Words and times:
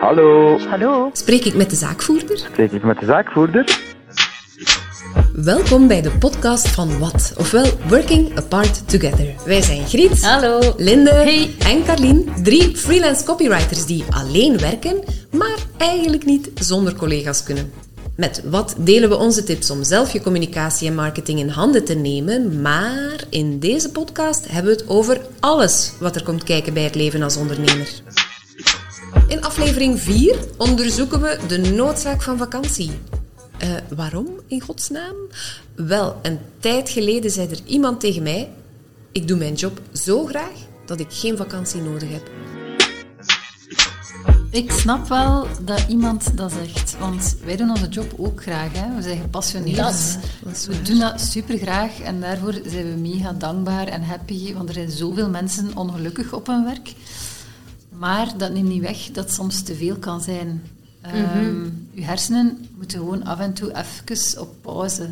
Hallo, 0.00 0.58
Hallo. 0.58 1.10
Spreek 1.12 1.44
ik 1.44 1.54
met 1.54 1.70
de 1.70 1.76
zaakvoerder? 1.76 2.38
spreek 2.38 2.72
ik 2.72 2.82
met 2.82 2.98
de 3.00 3.06
zaakvoerder? 3.06 3.80
Welkom 5.32 5.88
bij 5.88 6.02
de 6.02 6.10
podcast 6.10 6.68
van 6.68 6.98
Wat, 6.98 7.34
ofwel 7.38 7.66
Working 7.88 8.36
Apart 8.38 8.88
Together. 8.88 9.34
Wij 9.44 9.62
zijn 9.62 9.86
Griet, 9.86 10.24
Hallo. 10.24 10.74
Linde 10.76 11.10
Hey. 11.10 11.54
en 11.58 11.84
Carlien, 11.84 12.28
drie 12.42 12.76
freelance 12.76 13.24
copywriters 13.24 13.86
die 13.86 14.04
alleen 14.10 14.58
werken, 14.58 15.04
maar 15.30 15.58
eigenlijk 15.76 16.24
niet 16.24 16.50
zonder 16.54 16.94
collega's 16.96 17.42
kunnen. 17.42 17.72
Met 18.16 18.42
Wat 18.44 18.74
delen 18.78 19.08
we 19.08 19.16
onze 19.16 19.44
tips 19.44 19.70
om 19.70 19.82
zelf 19.84 20.12
je 20.12 20.22
communicatie 20.22 20.88
en 20.88 20.94
marketing 20.94 21.38
in 21.38 21.48
handen 21.48 21.84
te 21.84 21.94
nemen, 21.94 22.60
maar 22.60 23.24
in 23.30 23.58
deze 23.58 23.90
podcast 23.90 24.48
hebben 24.50 24.72
we 24.72 24.78
het 24.80 24.88
over 24.88 25.20
alles 25.40 25.92
wat 26.00 26.16
er 26.16 26.22
komt 26.22 26.44
kijken 26.44 26.74
bij 26.74 26.82
het 26.82 26.94
leven 26.94 27.22
als 27.22 27.36
ondernemer. 27.36 27.88
In 29.28 29.44
aflevering 29.44 30.00
4 30.00 30.36
onderzoeken 30.56 31.20
we 31.20 31.38
de 31.48 31.58
noodzaak 31.58 32.22
van 32.22 32.38
vakantie. 32.38 32.90
Eh, 33.58 33.68
waarom, 33.96 34.28
in 34.46 34.60
godsnaam? 34.60 35.14
Wel, 35.74 36.18
een 36.22 36.38
tijd 36.58 36.88
geleden 36.88 37.30
zei 37.30 37.48
er 37.48 37.60
iemand 37.64 38.00
tegen 38.00 38.22
mij: 38.22 38.50
Ik 39.12 39.28
doe 39.28 39.38
mijn 39.38 39.54
job 39.54 39.80
zo 39.92 40.24
graag 40.24 40.54
dat 40.86 41.00
ik 41.00 41.06
geen 41.10 41.36
vakantie 41.36 41.80
nodig 41.80 42.08
heb. 42.10 42.30
Ik 44.50 44.72
snap 44.72 45.08
wel 45.08 45.46
dat 45.64 45.84
iemand 45.88 46.36
dat 46.36 46.52
zegt, 46.52 46.98
want 46.98 47.36
wij 47.44 47.56
doen 47.56 47.70
onze 47.70 47.88
job 47.88 48.14
ook 48.16 48.42
graag. 48.42 48.72
Hè? 48.72 48.94
We 48.94 49.02
zijn 49.02 49.20
gepassioneerd. 49.20 50.18
Is 50.52 50.66
we 50.66 50.82
doen 50.82 50.98
dat 50.98 51.20
super 51.20 51.58
graag 51.58 52.00
en 52.00 52.20
daarvoor 52.20 52.52
zijn 52.66 52.94
we 52.94 53.00
mega 53.00 53.32
dankbaar 53.32 53.86
en 53.86 54.02
happy, 54.02 54.54
want 54.54 54.68
er 54.68 54.74
zijn 54.74 54.90
zoveel 54.90 55.30
mensen 55.30 55.76
ongelukkig 55.76 56.32
op 56.32 56.46
hun 56.46 56.64
werk. 56.64 56.92
Maar 57.98 58.32
dat 58.36 58.52
neemt 58.52 58.68
niet 58.68 58.82
weg 58.82 59.10
dat 59.12 59.32
soms 59.32 59.62
te 59.62 59.74
veel 59.74 59.96
kan 59.96 60.20
zijn. 60.20 60.62
Ehm, 61.00 61.64
uw 61.94 62.02
hersenen 62.02 62.68
moeten 62.76 62.98
gewoon 62.98 63.24
af 63.24 63.38
en 63.38 63.52
toe 63.52 63.68
even 63.76 64.40
op 64.40 64.54
pauze, 64.60 65.08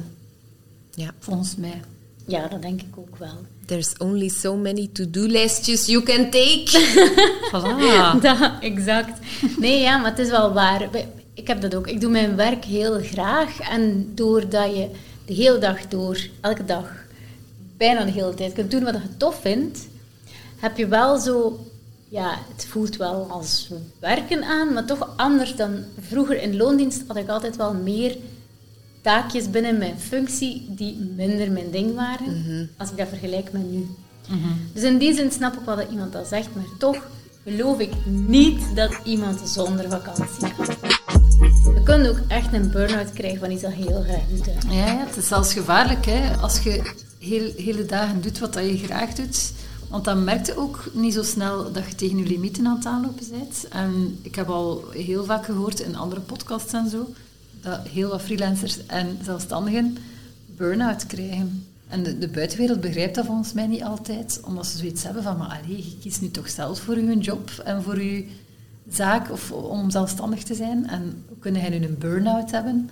Ja, 0.95 1.11
volgens 1.19 1.57
mij. 1.57 1.81
Ja, 2.27 2.49
dat 2.49 2.63
denk 2.63 2.81
ik 2.81 2.97
ook 2.99 3.17
wel. 3.19 3.39
there's 3.67 3.93
only 3.99 4.29
so 4.29 4.57
many 4.57 4.89
to-do-lijstjes 4.93 5.87
you 5.87 6.03
can 6.03 6.31
take. 6.31 6.71
Voilà. 7.53 8.21
Dat, 8.27 8.53
exact. 8.61 9.19
Nee, 9.59 9.81
ja, 9.81 9.97
maar 9.97 10.11
het 10.11 10.19
is 10.19 10.31
wel 10.31 10.53
waar. 10.53 10.89
Ik 11.35 11.47
heb 11.47 11.61
dat 11.61 11.75
ook. 11.75 11.87
Ik 11.87 12.01
doe 12.01 12.11
mijn 12.11 12.37
werk 12.37 12.65
heel 12.65 13.01
graag. 13.03 13.61
En 13.61 14.13
doordat 14.15 14.77
je 14.77 14.89
de 15.27 15.35
hele 15.35 15.59
dag 15.59 15.89
door, 15.89 16.19
elke 16.41 16.65
dag, 16.65 16.93
bijna 17.77 18.05
de 18.05 18.11
hele 18.11 18.35
tijd 18.35 18.53
kunt 18.53 18.71
doen 18.71 18.85
wat 18.85 18.93
je 18.95 19.17
tof 19.17 19.41
vindt, 19.41 19.79
heb 20.57 20.77
je 20.77 20.87
wel 20.87 21.19
zo... 21.19 21.67
Ja, 22.15 22.39
het 22.53 22.67
voelt 22.67 22.97
wel 22.97 23.27
als 23.31 23.71
werken 23.99 24.45
aan, 24.45 24.73
maar 24.73 24.85
toch 24.85 25.09
anders 25.17 25.57
dan 25.57 25.85
vroeger 26.01 26.43
in 26.43 26.57
loondienst 26.57 27.03
had 27.07 27.17
ik 27.17 27.29
altijd 27.29 27.57
wel 27.57 27.75
meer 27.75 28.17
taakjes 29.01 29.51
binnen 29.51 29.79
mijn 29.79 29.99
functie 29.99 30.67
die 30.69 31.13
minder 31.17 31.51
mijn 31.51 31.71
ding 31.71 31.95
waren, 31.95 32.71
als 32.77 32.91
ik 32.91 32.97
dat 32.97 33.09
vergelijk 33.09 33.53
met 33.53 33.71
nu. 33.71 33.87
Dus 34.73 34.83
in 34.83 34.99
die 34.99 35.15
zin 35.15 35.31
snap 35.31 35.55
ik 35.55 35.65
wel 35.65 35.77
dat 35.77 35.91
iemand 35.91 36.13
dat 36.13 36.27
zegt, 36.27 36.55
maar 36.55 36.65
toch 36.79 37.07
geloof 37.45 37.79
ik 37.79 37.93
niet 38.07 38.63
dat 38.75 38.93
iemand 39.05 39.49
zonder 39.49 39.91
vakantie 39.91 40.55
kan. 40.57 40.67
Je 41.75 41.83
kunt 41.85 42.09
ook 42.09 42.21
echt 42.29 42.53
een 42.53 42.71
burn-out 42.71 43.13
krijgen 43.13 43.39
van 43.39 43.51
iets 43.51 43.63
dat 43.63 43.73
heel 43.73 44.03
graag 44.03 44.27
doet. 44.31 44.47
Ja, 44.69 44.87
ja, 44.87 45.07
het 45.07 45.17
is 45.17 45.29
zelfs 45.29 45.53
gevaarlijk 45.53 46.07
hè, 46.07 46.37
als 46.37 46.59
je 46.59 46.93
heel, 47.19 47.53
hele 47.57 47.87
dagen 47.87 48.21
doet 48.21 48.39
wat 48.39 48.53
dat 48.53 48.65
je 48.65 48.79
graag 48.79 49.15
doet. 49.15 49.53
Want 49.95 50.07
dan 50.07 50.25
merk 50.25 50.47
je 50.47 50.57
ook 50.59 50.85
niet 50.93 51.15
zo 51.15 51.23
snel 51.23 51.73
dat 51.73 51.87
je 51.87 51.95
tegen 51.95 52.17
je 52.19 52.25
limieten 52.25 52.67
aan 52.67 52.77
het 52.77 52.87
aanlopen 52.87 53.27
bent. 53.31 53.69
En 53.69 54.19
ik 54.23 54.35
heb 54.35 54.49
al 54.49 54.85
heel 54.91 55.25
vaak 55.25 55.45
gehoord 55.45 55.81
in 55.81 55.97
andere 55.97 56.21
podcasts 56.21 56.73
en 56.73 56.91
zo, 56.91 57.09
dat 57.61 57.89
heel 57.89 58.09
wat 58.09 58.23
freelancers 58.23 58.87
en 58.87 59.19
zelfstandigen 59.23 59.97
burn-out 60.57 61.07
krijgen. 61.07 61.67
En 61.89 62.03
de, 62.03 62.29
buitenwereld 62.29 62.81
begrijpt 62.81 63.15
dat 63.15 63.27
volgens 63.27 63.53
mij 63.53 63.67
niet 63.67 63.83
altijd, 63.83 64.41
omdat 64.45 64.67
ze 64.67 64.79
zoiets 64.79 65.03
hebben 65.03 65.23
van, 65.23 65.37
maar 65.37 65.61
allee, 65.63 65.77
je 65.77 65.99
kiest 66.01 66.21
nu 66.21 66.31
toch 66.31 66.49
zelf 66.49 66.81
voor 66.81 66.99
je 66.99 67.19
job 67.19 67.51
en 67.65 67.83
voor 67.83 68.03
je 68.03 68.29
zaak 68.89 69.31
of 69.31 69.53
om 69.53 69.91
zelfstandig 69.91 70.43
te 70.43 70.55
zijn. 70.55 70.89
En 70.89 71.25
kunnen 71.39 71.61
jij 71.61 71.79
nu 71.79 71.87
een 71.87 71.99
burn-out 71.99 72.51
hebben? 72.51 72.91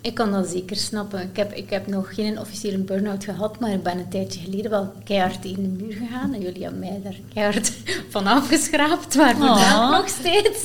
Ik 0.00 0.14
kan 0.14 0.32
dat 0.32 0.48
zeker 0.48 0.76
snappen. 0.76 1.20
Ik 1.20 1.36
heb, 1.36 1.52
ik 1.52 1.70
heb 1.70 1.86
nog 1.86 2.14
geen 2.14 2.38
officiële 2.38 2.78
burn-out 2.78 3.24
gehad, 3.24 3.60
maar 3.60 3.72
ik 3.72 3.82
ben 3.82 3.98
een 3.98 4.08
tijdje 4.08 4.40
geleden 4.40 4.70
wel 4.70 4.92
keihard 5.04 5.42
tegen 5.42 5.62
de 5.62 5.84
muur 5.84 5.92
gegaan. 5.92 6.34
En 6.34 6.40
jullie 6.40 6.62
hebben 6.62 6.80
mij 6.80 7.00
daar 7.02 7.16
keihard 7.34 7.72
van 8.14 8.26
afgeschraapt, 8.26 9.14
maar 9.14 9.36
vandaag 9.36 9.90
nog 9.90 10.08
steeds. 10.08 10.62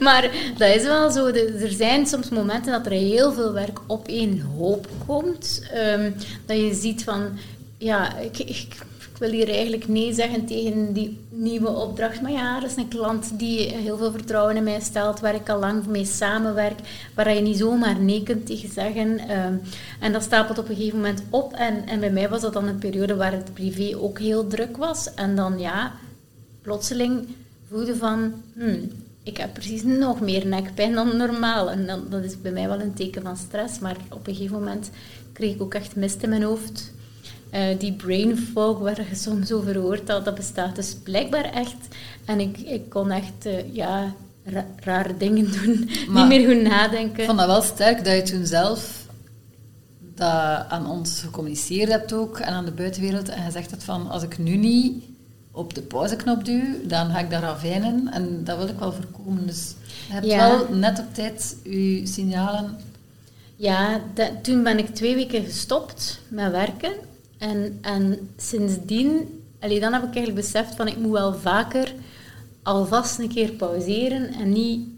Maar 0.00 0.30
dat 0.58 0.74
is 0.74 0.82
wel 0.82 1.10
zo. 1.10 1.26
Er 1.26 1.70
zijn 1.70 2.06
soms 2.06 2.28
momenten 2.28 2.72
dat 2.72 2.86
er 2.86 2.92
heel 2.92 3.32
veel 3.32 3.52
werk 3.52 3.80
op 3.86 4.08
één 4.08 4.40
hoop 4.40 4.88
komt. 5.06 5.62
Ehm, 5.72 6.10
dat 6.46 6.56
je 6.56 6.74
ziet 6.74 7.04
van, 7.04 7.38
ja, 7.78 8.18
ik, 8.18 8.38
ik, 8.38 8.66
ik 9.14 9.20
wil 9.20 9.30
hier 9.30 9.48
eigenlijk 9.48 9.88
nee 9.88 10.12
zeggen 10.12 10.46
tegen 10.46 10.92
die 10.92 11.18
nieuwe 11.28 11.68
opdracht. 11.68 12.20
Maar 12.20 12.32
ja, 12.32 12.60
dat 12.60 12.70
is 12.70 12.76
een 12.76 12.88
klant 12.88 13.38
die 13.38 13.60
heel 13.60 13.96
veel 13.96 14.10
vertrouwen 14.12 14.56
in 14.56 14.64
mij 14.64 14.80
stelt, 14.80 15.20
waar 15.20 15.34
ik 15.34 15.48
al 15.48 15.58
lang 15.58 15.86
mee 15.86 16.04
samenwerk, 16.04 16.78
waar 17.14 17.34
je 17.34 17.40
niet 17.40 17.58
zomaar 17.58 18.00
nee 18.00 18.22
kunt 18.22 18.46
tegen 18.46 18.72
zeggen. 18.72 19.18
Ehm, 19.18 19.54
en 20.00 20.12
dat 20.12 20.22
stapelt 20.22 20.58
op 20.58 20.68
een 20.68 20.76
gegeven 20.76 20.98
moment 20.98 21.22
op. 21.30 21.52
En, 21.52 21.86
en 21.86 22.00
bij 22.00 22.10
mij 22.10 22.28
was 22.28 22.40
dat 22.40 22.52
dan 22.52 22.66
een 22.66 22.78
periode 22.78 23.16
waar 23.16 23.32
het 23.32 23.54
privé 23.54 23.96
ook 23.98 24.18
heel 24.18 24.46
druk 24.46 24.76
was. 24.76 25.14
En 25.14 25.36
dan 25.36 25.58
ja, 25.58 25.92
plotseling 26.62 27.28
voelde 27.68 27.96
van, 27.96 28.32
hmm, 28.54 28.90
ik 29.22 29.36
heb 29.36 29.52
precies 29.52 29.82
nog 29.82 30.20
meer 30.20 30.46
nekpijn 30.46 30.94
dan 30.94 31.16
normaal. 31.16 31.70
En 31.70 31.86
dan, 31.86 32.04
dat 32.10 32.24
is 32.24 32.40
bij 32.40 32.52
mij 32.52 32.68
wel 32.68 32.80
een 32.80 32.94
teken 32.94 33.22
van 33.22 33.36
stress. 33.36 33.78
Maar 33.78 33.96
op 34.10 34.26
een 34.26 34.34
gegeven 34.34 34.58
moment 34.58 34.90
kreeg 35.32 35.54
ik 35.54 35.62
ook 35.62 35.74
echt 35.74 35.96
mist 35.96 36.22
in 36.22 36.28
mijn 36.28 36.42
hoofd. 36.42 36.92
Eh, 37.54 37.78
die 37.78 37.92
brain 37.92 38.36
fog 38.36 38.78
waar 38.78 39.08
je 39.08 39.14
soms 39.14 39.52
over 39.52 39.76
hoort, 39.78 40.06
dat, 40.06 40.24
dat 40.24 40.34
bestaat 40.34 40.76
dus 40.76 40.94
blijkbaar 41.02 41.44
echt. 41.44 41.74
En 42.24 42.40
ik, 42.40 42.58
ik 42.58 42.88
kon 42.90 43.10
echt 43.10 43.46
eh, 43.46 43.74
ja, 43.74 44.12
ra- 44.44 44.66
rare 44.76 45.16
dingen 45.16 45.52
doen. 45.52 45.88
Maar- 46.08 46.26
Niet 46.28 46.38
meer 46.46 46.54
goed 46.54 46.62
nadenken. 46.70 47.18
Ik 47.20 47.26
vond 47.26 47.38
dat 47.38 47.46
wel 47.46 47.62
sterk 47.62 48.04
dat 48.04 48.14
je 48.14 48.22
toen 48.22 48.46
zelf 48.46 49.06
dat 50.14 50.64
aan 50.68 50.86
ons 50.90 51.20
gecommuniceerd 51.20 51.90
hebt 51.90 52.12
ook 52.12 52.38
en 52.38 52.52
aan 52.52 52.64
de 52.64 52.70
buitenwereld 52.70 53.28
en 53.28 53.44
gezegd 53.44 53.70
hebt 53.70 53.84
van 53.84 54.10
als 54.10 54.22
ik 54.22 54.38
nu 54.38 54.56
niet 54.56 55.04
op 55.52 55.74
de 55.74 55.82
pauzeknop 55.82 56.44
duw, 56.44 56.62
dan 56.86 57.10
ga 57.10 57.18
ik 57.18 57.30
daar 57.30 57.42
ravijnen 57.42 58.08
en 58.12 58.44
dat 58.44 58.56
wil 58.58 58.68
ik 58.68 58.78
wel 58.78 58.92
voorkomen. 58.92 59.46
Dus 59.46 59.74
je 60.06 60.12
hebt 60.12 60.26
Ja. 60.26 60.48
wel 60.48 60.76
net 60.76 60.98
op 60.98 61.14
tijd 61.14 61.56
je 61.64 62.06
signalen. 62.06 62.78
Ja, 63.56 64.00
dat- 64.14 64.30
toen 64.44 64.62
ben 64.62 64.78
ik 64.78 64.94
twee 64.94 65.14
weken 65.14 65.44
gestopt 65.44 66.20
met 66.28 66.50
werken. 66.50 66.92
En, 67.50 67.78
en 67.80 68.30
sindsdien, 68.36 69.40
allee, 69.60 69.80
dan 69.80 69.92
heb 69.92 70.02
ik 70.02 70.14
eigenlijk 70.14 70.46
beseft 70.46 70.74
van 70.74 70.88
ik 70.88 70.96
moet 70.96 71.12
wel 71.12 71.34
vaker 71.34 71.92
alvast 72.62 73.18
een 73.18 73.28
keer 73.28 73.50
pauzeren 73.52 74.32
en 74.32 74.52
niet 74.52 74.88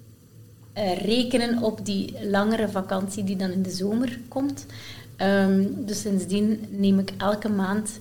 eh, 0.73 0.99
rekenen 1.03 1.63
op 1.63 1.85
die 1.85 2.15
langere 2.31 2.69
vakantie 2.69 3.25
die 3.25 3.37
dan 3.37 3.51
in 3.51 3.63
de 3.63 3.71
zomer 3.71 4.19
komt. 4.29 4.67
Ehm, 5.17 5.65
dus 5.77 6.01
sindsdien 6.01 6.67
neem 6.71 6.99
ik 6.99 7.13
elke 7.19 7.49
maand, 7.49 7.99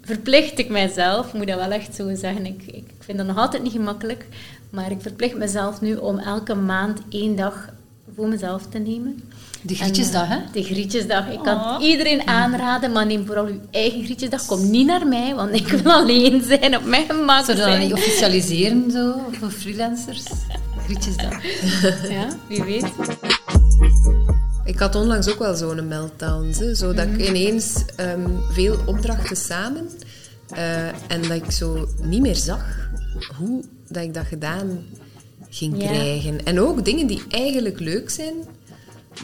verplicht 0.00 0.58
ik 0.58 0.68
mijzelf, 0.68 1.32
moet 1.32 1.46
dat 1.46 1.58
wel 1.58 1.70
echt 1.70 1.94
zo 1.94 2.14
zeggen, 2.14 2.46
ik, 2.46 2.62
ik 2.66 2.90
vind 2.98 3.18
dat 3.18 3.26
nog 3.26 3.36
altijd 3.36 3.62
niet 3.62 3.72
gemakkelijk, 3.72 4.26
maar 4.70 4.90
ik 4.90 5.00
verplicht 5.00 5.36
mezelf 5.36 5.80
nu 5.80 5.94
om 5.94 6.18
elke 6.18 6.54
maand 6.54 7.00
één 7.08 7.36
dag 7.36 7.68
voor 8.16 8.28
mezelf 8.28 8.62
te 8.68 8.78
nemen. 8.78 9.22
De 9.62 9.74
grietjesdag, 9.74 10.28
hè? 10.28 10.34
eh, 10.36 10.42
De 10.52 10.62
grietjesdag. 10.62 11.28
Ik 11.32 11.42
kan 11.42 11.56
Oh. 11.56 11.76
iedereen 11.82 12.26
aanraden, 12.26 12.92
maar 12.92 13.06
neem 13.06 13.26
vooral 13.26 13.46
uw 13.46 13.60
eigen 13.70 14.04
grietjesdag. 14.04 14.46
Kom 14.46 14.70
niet 14.70 14.86
naar 14.86 15.06
mij, 15.06 15.34
want 15.34 15.54
ik 15.54 15.66
wil 15.68 15.92
alleen 15.92 16.42
zijn, 16.44 16.76
op 16.76 16.84
mijn 16.84 17.06
gemak 17.06 17.44
Zullen 17.44 17.64
we 17.64 17.70
dat 17.70 17.80
niet 17.80 17.92
officialiseren 17.92 18.90
zo, 18.90 19.14
voor 19.32 19.50
freelancers? 19.50 20.22
Grietjesdag. 20.84 21.42
Ja, 22.10 22.28
wie 22.48 22.62
weet. 22.64 22.86
Ik 24.64 24.78
had 24.78 24.94
onlangs 24.94 25.28
ook 25.28 25.38
wel 25.38 25.54
zo'n 25.54 25.88
meltdown, 25.88 26.52
zo 26.74 26.92
dat 26.94 27.06
ik 27.06 27.28
ineens 27.28 27.84
ehm, 27.96 28.30
veel 28.50 28.76
opdrachten 28.86 29.36
samen 29.36 29.88
eh, 30.48 30.86
en 30.86 31.22
dat 31.22 31.30
ik 31.30 31.50
zo 31.50 31.88
niet 32.02 32.20
meer 32.20 32.34
zag 32.36 32.88
hoe 33.38 33.64
dat 33.88 34.02
ik 34.02 34.14
dat 34.14 34.26
gedaan 34.26 34.78
ging 35.50 35.82
Ja. 35.82 35.88
krijgen. 35.88 36.44
En 36.44 36.60
ook 36.60 36.84
dingen 36.84 37.06
die 37.06 37.22
eigenlijk 37.28 37.80
leuk 37.80 38.10
zijn, 38.10 38.34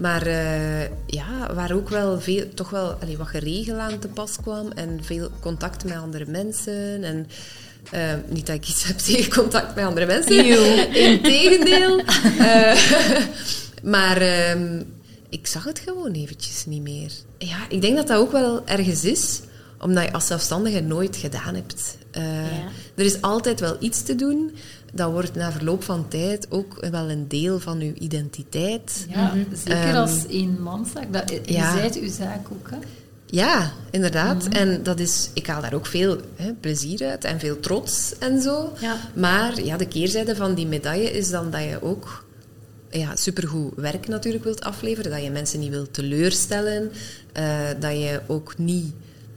maar 0.00 0.26
eh, 0.26 0.82
ja, 1.06 1.54
waar 1.54 1.72
ook 1.72 1.88
wel 1.88 2.20
veel, 2.20 2.44
toch 2.54 2.70
wel 2.70 2.92
allee, 3.00 3.16
wat 3.16 3.26
geregeld 3.26 3.78
aan 3.78 3.98
te 3.98 4.08
pas 4.08 4.36
kwam 4.42 4.70
en 4.70 4.98
veel 5.02 5.30
contact 5.40 5.84
met 5.84 5.96
andere 5.96 6.26
mensen 6.26 7.04
en 7.04 7.26
eh, 7.90 8.14
niet 8.28 8.46
dat 8.46 8.56
ik 8.56 8.69
iets 8.69 8.84
heb 8.84 8.98
tegen 9.08 9.32
contact 9.32 9.74
met 9.74 9.84
andere 9.84 10.06
mensen. 10.06 10.46
Integendeel. 11.10 11.98
Eh, 12.38 12.76
maar 13.94 14.16
ehm, 14.16 14.82
ik 15.28 15.46
zag 15.46 15.64
het 15.64 15.78
gewoon 15.78 16.12
eventjes 16.12 16.66
niet 16.66 16.82
meer. 16.82 17.10
Ja, 17.38 17.56
ik 17.68 17.80
denk 17.80 17.96
dat 17.96 18.06
dat 18.06 18.18
ook 18.18 18.32
wel 18.32 18.66
ergens 18.66 19.04
is, 19.04 19.40
omdat 19.80 20.04
je 20.04 20.12
als 20.12 20.26
zelfstandige 20.26 20.80
nooit 20.80 21.16
gedaan 21.16 21.54
hebt. 21.54 21.96
Ja. 22.12 22.22
Er 22.94 23.04
is 23.04 23.20
altijd 23.20 23.60
wel 23.60 23.76
iets 23.80 24.02
te 24.02 24.14
doen. 24.14 24.54
Dat 24.92 25.10
wordt 25.10 25.34
na 25.34 25.52
verloop 25.52 25.82
van 25.82 26.08
tijd 26.08 26.46
ook 26.50 26.86
wel 26.90 27.10
een 27.10 27.28
deel 27.28 27.60
van 27.60 27.80
uw 27.80 27.92
identiteit. 27.94 29.06
Ja, 29.08 29.32
zeker 29.52 29.84
Ehm, 29.84 29.96
als 29.96 30.26
één 30.26 30.62
manszaak. 30.62 31.12
Dat, 31.12 31.30
je 31.30 31.40
ja. 31.52 31.76
zijt 31.76 32.00
uw 32.00 32.10
zaak 32.10 32.46
ook, 32.52 32.70
hè? 32.70 32.76
Ja, 33.26 33.72
inderdaad. 33.90 34.48
Mhm. 34.48 34.52
En 34.52 34.82
dat 34.82 35.00
is, 35.00 35.30
ik 35.34 35.46
haal 35.46 35.60
daar 35.60 35.72
ook 35.74 35.86
veel 35.86 36.20
hè, 36.36 36.52
plezier 36.52 37.06
uit 37.06 37.24
en 37.24 37.38
veel 37.40 37.60
trots 37.60 38.18
en 38.18 38.40
zo. 38.42 38.72
Ja. 38.80 38.96
Maar 39.14 39.64
ja, 39.64 39.76
de 39.76 39.86
keerzijde 39.88 40.36
van 40.36 40.54
die 40.54 40.66
medaille 40.66 41.10
is 41.10 41.30
dan 41.30 41.50
dat 41.50 41.62
je 41.62 41.82
ook 41.82 42.24
ja, 42.90 43.16
supergoed 43.16 43.72
werk 43.76 44.08
natuurlijk 44.08 44.44
wilt 44.44 44.60
afleveren. 44.64 45.10
Dat 45.10 45.22
je 45.22 45.30
mensen 45.30 45.60
niet 45.60 45.70
wilt 45.70 45.92
teleurstellen. 45.94 46.90
eh, 47.32 47.58
dat 47.80 47.92
je 47.92 48.20
ook 48.26 48.58
niet 48.58 48.92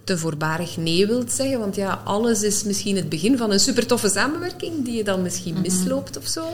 te 0.06 0.18
voorbarig 0.18 0.78
nee 0.78 1.08
wilt 1.08 1.32
zeggen. 1.32 1.60
Want 1.60 1.76
ja, 1.76 2.02
alles 2.04 2.44
is 2.44 2.64
misschien 2.64 2.96
het 2.96 3.10
begin 3.10 3.38
van 3.38 3.52
een 3.52 3.60
super 3.60 3.88
toffe 3.88 4.10
samenwerking 4.10 4.86
die 4.86 4.96
je 4.96 5.04
dan 5.04 5.22
misschien 5.22 5.62
misloopt 5.62 6.18
of 6.18 6.28
zo. 6.28 6.46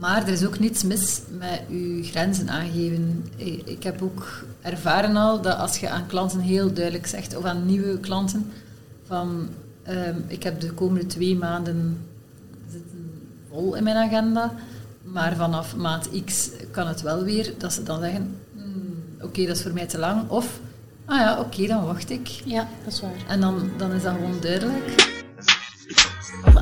Maar 0.00 0.22
er 0.22 0.32
is 0.32 0.46
ook 0.46 0.58
niets 0.58 0.82
mis 0.82 1.20
met 1.38 1.60
je 1.68 2.02
grenzen 2.02 2.48
aangeven. 2.48 3.24
Ik 3.64 3.82
heb 3.82 4.02
ook 4.02 4.44
ervaren 4.62 5.16
al 5.16 5.40
dat 5.40 5.58
als 5.58 5.76
je 5.76 5.88
aan 5.88 6.06
klanten 6.06 6.40
heel 6.40 6.72
duidelijk 6.72 7.06
zegt, 7.06 7.36
of 7.36 7.44
aan 7.44 7.66
nieuwe 7.66 7.98
klanten, 7.98 8.52
van 9.06 9.48
ehm, 9.82 10.16
ik 10.26 10.42
heb 10.42 10.60
de 10.60 10.72
komende 10.72 11.06
twee 11.06 11.36
maanden 11.36 11.98
zitten 12.72 13.10
vol 13.50 13.74
in 13.74 13.84
mijn 13.84 13.96
agenda, 13.96 14.54
maar 15.02 15.36
vanaf 15.36 15.76
maand 15.76 16.08
X 16.24 16.50
kan 16.70 16.86
het 16.86 17.02
wel 17.02 17.24
weer, 17.24 17.52
dat 17.58 17.72
ze 17.72 17.82
dan 17.82 18.00
zeggen, 18.00 18.36
"Hmm, 18.54 18.94
oké, 19.20 19.46
dat 19.46 19.56
is 19.56 19.62
voor 19.62 19.72
mij 19.72 19.86
te 19.86 19.98
lang, 19.98 20.28
of 20.28 20.60
ah 21.06 21.18
ja, 21.18 21.40
oké, 21.40 21.66
dan 21.66 21.84
wacht 21.84 22.10
ik. 22.10 22.28
Ja, 22.44 22.68
dat 22.84 22.92
is 22.92 23.00
waar. 23.00 23.24
En 23.28 23.40
dan, 23.40 23.70
dan 23.76 23.92
is 23.92 24.02
dat 24.02 24.14
gewoon 24.14 24.40
duidelijk. 24.40 25.04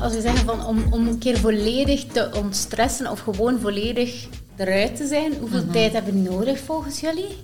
Als 0.01 0.13
we 0.13 0.21
zeggen 0.21 0.45
van 0.45 0.65
om, 0.65 0.83
om 0.93 1.07
een 1.07 1.17
keer 1.17 1.37
volledig 1.37 2.05
te 2.05 2.29
ontstressen 2.35 3.11
of 3.11 3.19
gewoon 3.19 3.59
volledig 3.59 4.27
eruit 4.55 4.95
te 4.95 5.07
zijn, 5.07 5.33
hoeveel 5.39 5.63
Mhm. 5.63 5.71
tijd 5.71 5.93
hebben 5.93 6.13
we 6.23 6.29
nodig 6.29 6.59
volgens 6.59 6.99
jullie? 6.99 7.35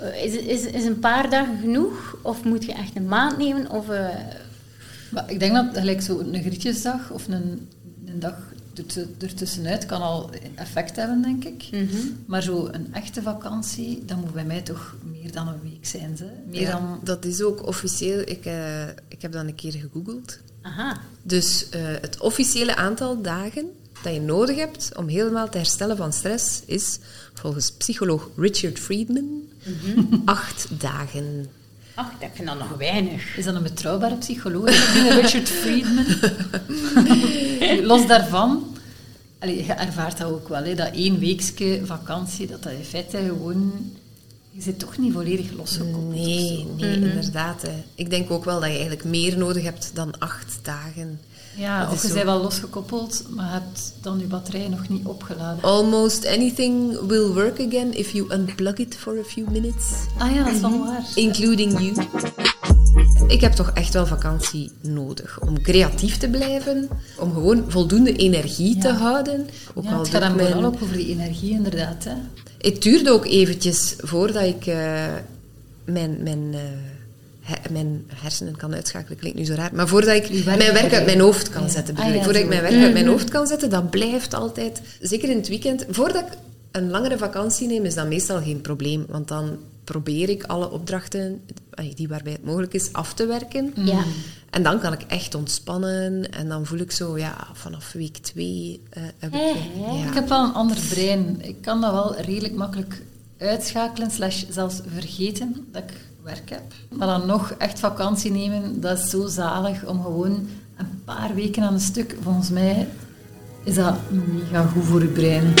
Eh, 0.00 0.24
Is, 0.24 0.32
is, 0.36 0.64
is 0.64 0.84
een 0.84 0.98
paar 0.98 1.30
dagen 1.30 1.58
genoeg? 1.60 2.16
Of 2.22 2.44
moet 2.44 2.64
je 2.64 2.72
echt 2.72 2.96
een 2.96 3.06
maand 3.08 3.38
nemen? 3.38 3.70
Of, 3.70 3.88
eh, 3.88 4.08
Maar 5.10 5.30
ik 5.30 5.38
denk 5.40 5.54
dat 5.54 5.66
gelijk 5.72 6.02
zo 6.02 6.18
een 6.18 6.40
grietjesdag 6.42 7.10
of 7.10 7.28
een, 7.28 7.68
een 8.06 8.20
dag 8.20 8.34
ertu- 8.74 9.14
ertussenuit 9.20 9.86
kan 9.86 10.02
al 10.02 10.30
effect 10.54 10.96
hebben, 10.96 11.22
denk 11.22 11.44
ik. 11.44 11.68
mhm. 11.72 11.96
Maar 12.26 12.42
zo 12.42 12.68
een 12.72 12.88
echte 12.94 13.22
vakantie, 13.22 14.02
dat 14.06 14.16
moet 14.16 14.32
bij 14.32 14.44
mij 14.44 14.60
toch 14.60 14.96
meer 15.26 15.34
dan 15.34 15.48
een 15.48 15.70
week 15.70 15.86
zijn. 15.86 16.16
Ze. 16.16 16.24
Meer 16.46 16.60
Ja, 16.60 16.70
dan... 16.70 17.00
Dat 17.02 17.24
is 17.24 17.42
ook 17.42 17.66
officieel. 17.66 18.20
Ik, 18.20 18.44
eh, 18.44 18.88
ik 19.08 19.22
heb 19.22 19.32
dat 19.32 19.44
een 19.44 19.54
keer 19.54 19.72
gegoogeld. 19.72 20.38
Aha. 20.62 21.00
Dus 21.22 21.68
eh, 21.68 21.82
het 22.00 22.20
officiële 22.20 22.76
aantal 22.76 23.22
dagen 23.22 23.70
dat 24.02 24.14
je 24.14 24.20
nodig 24.20 24.56
hebt 24.56 24.90
om 24.96 25.08
helemaal 25.08 25.48
te 25.48 25.56
herstellen 25.56 25.96
van 25.96 26.12
stress 26.12 26.62
is, 26.66 26.98
volgens 27.34 27.72
psycholoog 27.72 28.28
Richard 28.36 28.78
Friedman, 28.78 29.42
acht 30.24 30.66
dagen. 30.80 31.46
Ach, 31.94 32.10
dat 32.10 32.18
vind 32.18 32.38
ik 32.38 32.46
dan 32.46 32.58
nog 32.58 32.76
weinig. 32.76 33.36
Is 33.36 33.44
dat 33.44 33.54
een 33.54 33.62
betrouwbare 33.62 34.16
psycholoog? 34.16 34.94
Richard 35.20 35.48
Friedman. 35.48 36.06
Los 37.90 38.06
daarvan, 38.06 38.76
allee, 39.38 39.64
je 39.64 39.72
ervaart 39.72 40.18
dat 40.18 40.30
ook 40.30 40.48
wel, 40.48 40.64
hè, 40.64 40.74
dat 40.74 40.94
één 40.94 41.18
weekje 41.18 41.80
vakantie, 41.84 42.46
dat 42.46 42.62
dat 42.62 42.72
in 42.72 42.84
feite 42.84 43.18
gewoon... 43.18 43.72
Je 44.56 44.62
zit 44.62 44.78
toch 44.78 44.98
niet 44.98 45.12
volledig 45.12 45.52
losgekoppeld. 45.56 46.10
Nee, 46.14 46.66
nee, 46.76 46.94
inderdaad. 46.94 47.62
Hè. 47.62 47.84
Ik 47.94 48.10
denk 48.10 48.30
ook 48.30 48.44
wel 48.44 48.54
dat 48.60 48.68
je 48.68 48.74
eigenlijk 48.74 49.04
meer 49.04 49.38
nodig 49.38 49.62
hebt 49.62 49.90
dan 49.94 50.18
acht 50.18 50.58
dagen. 50.62 51.20
Ja, 51.56 51.84
Dat 51.84 51.92
of 51.92 52.02
je 52.06 52.12
bent 52.12 52.24
wel 52.24 52.42
losgekoppeld, 52.42 53.24
maar 53.30 53.52
hebt 53.52 53.92
dan 54.00 54.18
je 54.18 54.24
batterij 54.24 54.68
nog 54.68 54.88
niet 54.88 55.06
opgeladen. 55.06 55.62
Almost 55.62 56.26
anything 56.26 56.98
will 57.06 57.26
work 57.26 57.60
again 57.66 57.94
if 57.98 58.10
you 58.12 58.32
unplug 58.34 58.76
it 58.76 58.96
for 58.96 59.18
a 59.18 59.24
few 59.24 59.48
minutes, 59.48 59.84
Ah 60.18 60.34
ja, 60.34 60.44
dat 60.44 60.54
is 60.54 60.60
wel 60.60 60.78
waar. 60.78 61.04
including 61.14 61.78
you. 61.80 61.94
Ik 63.28 63.40
heb 63.40 63.52
toch 63.52 63.70
echt 63.74 63.92
wel 63.92 64.06
vakantie 64.06 64.70
nodig 64.80 65.40
om 65.40 65.62
creatief 65.62 66.16
te 66.18 66.28
blijven, 66.28 66.88
om 67.18 67.32
gewoon 67.32 67.64
voldoende 67.68 68.12
energie 68.16 68.78
te 68.78 68.88
houden. 68.92 69.46
Ook 69.74 69.84
Ja, 69.84 69.92
al 69.92 69.98
het 69.98 70.08
gaat 70.08 70.20
dan 70.20 70.34
mijn- 70.36 70.48
vooral 70.52 70.64
ook 70.72 70.82
over 70.82 70.96
die 70.96 71.08
energie, 71.08 71.50
inderdaad. 71.50 72.04
Hè. 72.04 72.12
Het 72.70 72.82
duurde 72.82 73.10
ook 73.10 73.26
eventjes 73.26 73.94
voordat 73.98 74.42
ik 74.42 74.66
eh, 74.66 75.04
mijn, 75.84 76.16
mijn, 76.22 76.48
eh, 76.52 76.60
he- 77.40 77.72
mijn 77.72 78.04
hersenen 78.14 78.56
kan 78.56 78.74
uitschakelen. 78.74 79.18
Klinkt 79.18 79.38
nu 79.38 79.44
zo 79.44 79.54
raar. 79.54 79.70
Maar 79.74 79.88
voordat 79.88 80.14
ik 80.16 80.44
mijn 80.44 80.58
werk 80.58 80.92
uit 80.94 81.06
mijn 81.06 81.20
hoofd 81.20 81.50
kan 81.50 81.62
Ja. 81.62 81.68
zetten. 81.68 81.96
Ah, 81.96 82.14
ik. 82.14 82.22
voordat 82.22 82.42
ik 82.42 82.48
mijn 82.48 82.62
werk 82.62 82.82
uit 82.82 82.92
mijn 82.92 83.06
hoofd 83.06 83.28
kan 83.30 83.46
zetten, 83.46 83.70
dat 83.70 83.90
blijft 83.90 84.34
altijd. 84.34 84.80
Zeker 85.00 85.30
in 85.30 85.36
het 85.36 85.48
weekend. 85.48 85.84
Voordat 85.90 86.22
ik 86.22 86.32
een 86.70 86.90
langere 86.90 87.18
vakantie 87.18 87.66
neem, 87.68 87.84
is 87.84 87.94
dat 87.94 88.08
meestal 88.08 88.40
geen 88.42 88.60
probleem. 88.60 89.04
Want 89.08 89.28
dan 89.28 89.56
probeer 89.86 90.28
ik 90.28 90.44
alle 90.44 90.70
opdrachten, 90.70 91.42
die 91.94 92.08
waarbij 92.08 92.32
het 92.32 92.44
mogelijk 92.44 92.74
is, 92.74 92.92
af 92.92 93.14
te 93.14 93.26
werken. 93.26 93.72
Ja. 93.74 94.04
En 94.50 94.62
dan 94.62 94.80
kan 94.80 94.92
ik 94.92 95.02
echt 95.02 95.34
ontspannen. 95.34 96.32
En 96.32 96.48
dan 96.48 96.66
voel 96.66 96.78
ik 96.78 96.90
zo, 96.90 97.18
ja, 97.18 97.46
vanaf 97.52 97.92
week 97.92 98.16
twee 98.16 98.82
eh, 98.90 99.02
heb 99.18 99.34
ik... 99.34 99.40
Ja. 99.76 100.08
Ik 100.08 100.14
heb 100.14 100.28
wel 100.28 100.44
een 100.44 100.52
ander 100.52 100.78
brein. 100.88 101.36
Ik 101.40 101.62
kan 101.62 101.80
dat 101.80 101.92
wel 101.92 102.16
redelijk 102.16 102.54
makkelijk 102.54 103.02
uitschakelen, 103.38 104.10
slash 104.10 104.44
zelfs 104.50 104.80
vergeten 104.94 105.66
dat 105.72 105.82
ik 105.82 105.92
werk 106.22 106.50
heb. 106.50 106.72
Maar 106.88 107.06
dan 107.06 107.26
nog 107.26 107.50
echt 107.50 107.78
vakantie 107.78 108.30
nemen, 108.30 108.80
dat 108.80 108.98
is 108.98 109.10
zo 109.10 109.26
zalig 109.26 109.84
om 109.84 110.02
gewoon 110.02 110.48
een 110.76 111.02
paar 111.04 111.34
weken 111.34 111.62
aan 111.62 111.74
een 111.74 111.80
stuk. 111.80 112.16
Volgens 112.22 112.50
mij 112.50 112.88
is 113.64 113.74
dat 113.74 113.94
mega 114.10 114.66
goed 114.66 114.84
voor 114.84 115.02
je 115.02 115.08
brein. 115.08 115.54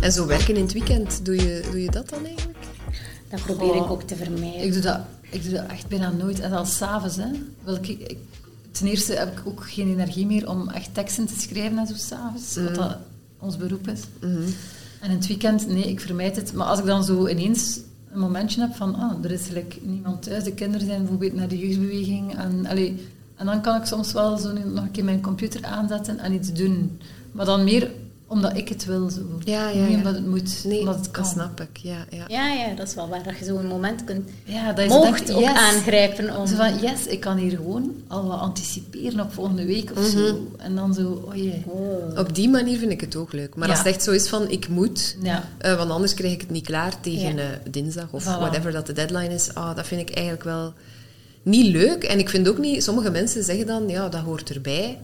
En 0.00 0.12
zo 0.12 0.26
werken 0.26 0.56
in 0.56 0.62
het 0.62 0.72
weekend, 0.72 1.24
doe 1.24 1.36
je, 1.36 1.68
doe 1.70 1.82
je 1.82 1.90
dat 1.90 2.08
dan 2.08 2.24
eigenlijk? 2.24 2.49
Dat 3.30 3.42
probeer 3.42 3.74
ik 3.74 3.90
ook 3.90 4.02
te 4.02 4.16
vermijden. 4.16 4.62
Ik 4.64 4.72
doe 4.72 4.82
dat, 4.82 5.00
ik 5.30 5.42
doe 5.42 5.52
dat 5.52 5.66
echt 5.66 5.88
bijna 5.88 6.10
nooit. 6.10 6.40
En 6.40 6.50
zelfs 6.50 6.76
s'avonds. 6.76 7.16
hè. 7.16 7.26
Wel, 7.64 7.74
ik, 7.74 7.88
ik, 7.88 8.16
ten 8.70 8.86
eerste 8.86 9.12
heb 9.12 9.38
ik 9.38 9.46
ook 9.46 9.70
geen 9.70 9.88
energie 9.88 10.26
meer 10.26 10.48
om 10.48 10.68
echt 10.68 10.94
teksten 10.94 11.26
te 11.26 11.34
schrijven 11.40 11.78
en 11.78 11.86
zo 11.86 11.94
s'avonds. 11.96 12.56
Wat 12.56 12.74
dat 12.74 12.96
ons 13.38 13.56
beroep 13.56 13.88
is. 13.88 14.00
En 15.00 15.10
in 15.10 15.16
het 15.16 15.26
weekend, 15.26 15.66
nee, 15.66 15.88
ik 15.88 16.00
vermijd 16.00 16.36
het. 16.36 16.52
Maar 16.52 16.66
als 16.66 16.78
ik 16.78 16.84
dan 16.84 17.04
zo 17.04 17.26
ineens 17.28 17.80
een 18.12 18.18
momentje 18.18 18.60
heb 18.60 18.74
van... 18.74 18.94
Ah, 18.94 19.24
er 19.24 19.30
is 19.30 19.46
gelijk 19.46 19.78
niemand 19.82 20.22
thuis. 20.22 20.44
De 20.44 20.52
kinderen 20.54 20.86
zijn 20.86 20.98
bijvoorbeeld 20.98 21.34
naar 21.34 21.48
de 21.48 21.58
jeugdbeweging. 21.58 22.36
En, 22.36 22.66
allee, 22.66 23.06
en 23.36 23.46
dan 23.46 23.62
kan 23.62 23.76
ik 23.76 23.84
soms 23.84 24.12
wel 24.12 24.38
zo 24.38 24.52
nog 24.52 24.84
een 24.84 24.90
keer 24.90 25.04
mijn 25.04 25.20
computer 25.20 25.64
aanzetten 25.64 26.18
en 26.18 26.32
iets 26.32 26.52
doen. 26.52 27.00
Maar 27.32 27.46
dan 27.46 27.64
meer 27.64 27.90
omdat 28.32 28.56
ik 28.56 28.68
het 28.68 28.84
wil. 28.84 29.10
Zo. 29.10 29.20
Ja, 29.44 29.68
ja, 29.68 29.80
Niet 29.80 29.90
ja. 29.90 29.96
omdat 29.96 30.14
het 30.14 30.26
moet, 30.26 30.64
Nee, 30.64 30.78
omdat 30.80 30.96
het 30.96 31.10
kan. 31.10 31.22
dat 31.22 31.32
snap 31.32 31.60
ik. 31.60 31.76
Ja, 31.76 32.04
ja. 32.10 32.24
Ja, 32.28 32.52
ja, 32.52 32.74
dat 32.74 32.88
is 32.88 32.94
wel 32.94 33.08
waar. 33.08 33.22
Dat 33.22 33.38
je 33.38 33.44
zo'n 33.44 33.66
moment 33.66 34.04
kunt, 34.04 34.28
Ja, 34.44 34.72
dat 34.72 34.84
is 34.84 34.90
mocht 34.90 35.32
ook 35.32 35.40
yes. 35.40 35.54
aangrijpen 35.56 36.36
om... 36.36 36.46
Zo 36.46 36.56
van, 36.56 36.78
yes, 36.78 37.06
ik 37.06 37.20
kan 37.20 37.36
hier 37.36 37.50
gewoon 37.56 37.92
al 38.08 38.26
wat 38.26 38.38
anticiperen 38.40 39.20
op 39.20 39.32
volgende 39.32 39.64
week 39.64 39.90
of 39.98 40.04
zo. 40.06 40.48
En 40.56 40.74
dan 40.74 40.94
zo, 40.94 41.22
oh 41.28 41.34
jee. 41.34 41.62
Oh. 41.66 42.18
Op 42.18 42.34
die 42.34 42.48
manier 42.48 42.78
vind 42.78 42.90
ik 42.92 43.00
het 43.00 43.16
ook 43.16 43.32
leuk. 43.32 43.54
Maar 43.54 43.68
Ja. 43.68 43.74
als 43.74 43.84
het 43.84 43.92
echt 43.94 44.02
zo 44.02 44.10
is 44.10 44.28
van, 44.28 44.50
ik 44.50 44.68
moet, 44.68 45.16
Ja. 45.22 45.48
eh, 45.58 45.76
want 45.76 45.90
anders 45.90 46.14
krijg 46.14 46.32
ik 46.32 46.40
het 46.40 46.50
niet 46.50 46.64
klaar 46.66 47.00
tegen 47.00 47.36
Ja. 47.36 47.42
eh, 47.42 47.46
dinsdag 47.70 48.08
of 48.10 48.22
Voilà. 48.22 48.26
whatever 48.38 48.72
dat 48.72 48.86
de 48.86 48.92
deadline 48.92 49.34
is. 49.34 49.54
Ah, 49.54 49.76
dat 49.76 49.86
vind 49.86 50.00
ik 50.00 50.14
eigenlijk 50.14 50.44
wel 50.44 50.72
niet 51.42 51.66
leuk. 51.72 52.04
En 52.04 52.18
ik 52.18 52.28
vind 52.28 52.48
ook 52.48 52.58
niet, 52.58 52.82
sommige 52.84 53.10
mensen 53.10 53.44
zeggen 53.44 53.66
dan, 53.66 53.88
ja, 53.88 54.08
dat 54.08 54.20
hoort 54.20 54.50
erbij. 54.50 54.98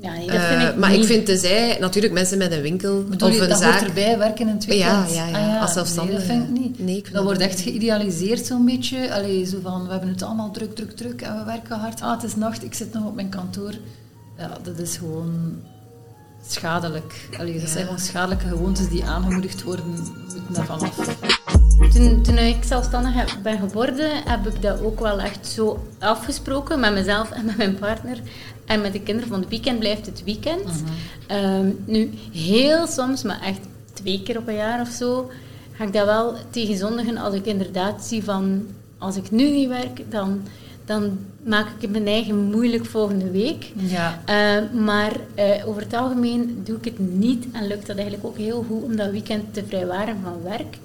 Ja, 0.00 0.12
nee, 0.12 0.26
dat 0.26 0.40
vind 0.40 0.62
Eh, 0.62 0.68
ik 0.68 0.76
maar 0.76 0.90
niet. 0.90 1.00
ik 1.00 1.06
vind 1.06 1.26
tezij, 1.26 1.76
natuurlijk 1.80 2.14
mensen 2.14 2.38
met 2.38 2.52
een 2.52 2.60
winkel 2.62 3.04
Bedoel 3.04 3.28
of 3.28 3.34
je, 3.34 3.40
een 3.42 3.48
dat 3.48 3.58
zaak. 3.58 3.80
erbij, 3.80 4.18
werken 4.18 4.48
in 4.48 4.54
het 4.54 4.64
weekend? 4.64 5.12
Ja, 5.14 5.26
ja, 5.26 5.38
ja, 5.38 5.54
Ah, 5.56 5.62
als 5.62 5.72
zelfstandige. 5.72 6.18
Nee, 6.18 6.26
dat 6.26 6.36
vind 6.36 6.58
ik 6.58 6.62
niet. 6.62 6.78
Nee, 6.78 6.96
ik 6.96 7.02
vind 7.02 7.04
dat 7.04 7.14
dat 7.14 7.24
wordt 7.24 7.40
echt 7.40 7.60
geïdealiseerd 7.60 8.46
zo'n 8.46 8.64
beetje. 8.64 9.14
Allee, 9.14 9.44
zo 9.46 9.58
van, 9.62 9.84
we 9.84 9.90
hebben 9.90 10.08
het 10.08 10.22
allemaal 10.22 10.50
druk, 10.50 10.74
druk, 10.74 10.96
druk 10.96 11.22
en 11.22 11.38
we 11.38 11.44
werken 11.44 11.78
hard. 11.78 12.00
Ah, 12.02 12.10
het 12.10 12.22
is 12.22 12.36
nacht, 12.36 12.64
ik 12.64 12.74
zit 12.74 12.92
nog 12.92 13.04
op 13.06 13.14
mijn 13.14 13.28
kantoor. 13.28 13.72
Ja, 14.38 14.50
dat 14.62 14.78
is 14.78 14.96
gewoon 14.96 15.60
schadelijk. 16.48 17.28
Allee, 17.38 17.52
dat 17.52 17.62
Ja. 17.62 17.68
zijn 17.68 17.84
gewoon 17.84 17.98
schadelijke 18.00 18.46
gewoontes 18.48 18.88
die 18.88 19.04
aangemoedigd 19.04 19.62
worden. 19.62 19.84
We 19.84 19.90
moeten 20.24 20.54
daarvan 20.54 20.80
af. 20.80 21.16
Toen, 21.94 22.22
toen 22.22 22.38
ik 22.38 22.56
zelfstandig 22.64 23.42
ben 23.42 23.58
geworden, 23.58 24.10
heb 24.24 24.46
ik 24.46 24.62
dat 24.62 24.80
ook 24.82 25.00
wel 25.00 25.20
echt 25.20 25.46
zo 25.46 25.86
afgesproken 25.98 26.80
met 26.80 26.92
mezelf 26.92 27.30
en 27.30 27.44
met 27.44 27.56
mijn 27.56 27.74
partner. 27.78 28.18
En 28.64 28.80
met 28.80 28.92
de 28.92 29.00
kinderen 29.00 29.30
van 29.30 29.40
het 29.40 29.48
weekend 29.48 29.78
blijft 29.78 30.06
het 30.06 30.24
weekend. 30.24 30.82
Ehm, 31.26 31.70
nu, 31.84 32.10
heel 32.32 32.86
soms, 32.86 33.22
maar 33.22 33.40
echt 33.40 33.60
twee 33.92 34.22
keer 34.22 34.38
op 34.38 34.48
een 34.48 34.54
jaar 34.54 34.80
of 34.80 34.88
zo, 34.88 35.30
ga 35.72 35.84
ik 35.84 35.92
dat 35.92 36.06
wel 36.06 36.34
tegen 36.50 36.76
zondigen 36.76 37.16
als 37.16 37.34
ik 37.34 37.46
inderdaad 37.46 38.04
zie 38.04 38.24
van... 38.24 38.66
Als 38.98 39.16
ik 39.16 39.30
nu 39.30 39.50
niet 39.50 39.68
werk, 39.68 40.10
dan, 40.10 40.42
dan 40.84 41.18
maak 41.44 41.66
ik 41.66 41.80
het 41.80 41.90
mijn 41.90 42.06
eigen 42.06 42.44
moeilijk 42.44 42.84
volgende 42.84 43.30
week. 43.30 43.72
Ja. 43.76 44.22
Eh, 44.24 44.80
maar 44.80 45.12
eh, 45.34 45.68
over 45.68 45.82
het 45.82 45.94
algemeen 45.94 46.60
doe 46.64 46.76
ik 46.76 46.84
het 46.84 46.98
niet 46.98 47.46
en 47.52 47.66
lukt 47.66 47.86
dat 47.86 47.96
eigenlijk 47.96 48.26
ook 48.26 48.36
heel 48.36 48.64
goed 48.68 48.82
om 48.82 48.96
dat 48.96 49.10
weekend 49.10 49.54
te 49.54 49.64
vrijwaren 49.66 50.16
van 50.22 50.42
werk. 50.42 50.78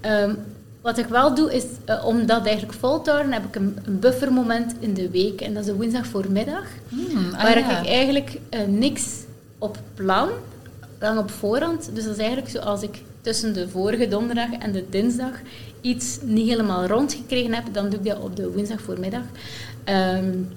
Ehm, 0.00 0.34
wat 0.84 0.98
ik 0.98 1.06
wel 1.06 1.34
doe, 1.34 1.54
is 1.54 1.64
uh, 1.88 2.06
om 2.06 2.26
dat 2.26 2.46
eigenlijk 2.46 2.78
vol 2.78 3.02
te 3.02 3.10
houden, 3.10 3.32
heb 3.32 3.44
ik 3.44 3.54
een, 3.54 3.78
een 3.84 3.98
buffermoment 3.98 4.74
in 4.78 4.94
de 4.94 5.10
week. 5.10 5.40
En 5.40 5.54
dat 5.54 5.62
is 5.62 5.68
een 5.68 5.76
woensdag 5.76 6.06
voormiddag. 6.06 6.64
Hmm, 6.88 7.32
ah, 7.32 7.42
waar 7.42 7.58
ja. 7.58 7.80
ik 7.80 7.86
eigenlijk 7.86 8.38
uh, 8.50 8.60
niks 8.66 9.04
op 9.58 9.78
plan, 9.94 10.28
lang 10.98 11.18
op 11.18 11.30
voorhand. 11.30 11.90
Dus 11.94 12.04
dat 12.04 12.12
is 12.12 12.18
eigenlijk 12.18 12.48
zoals 12.48 12.82
ik 12.82 13.02
tussen 13.20 13.54
de 13.54 13.68
vorige 13.68 14.08
donderdag 14.08 14.52
en 14.52 14.72
de 14.72 14.84
dinsdag 14.90 15.32
iets 15.80 16.18
niet 16.22 16.48
helemaal 16.48 16.86
rondgekregen 16.86 17.54
heb, 17.54 17.64
dan 17.72 17.88
doe 17.90 17.98
ik 17.98 18.04
dat 18.04 18.20
op 18.20 18.36
de 18.36 18.50
woensdag 18.50 18.80
voormiddag. 18.80 19.22
Um, 19.84 20.48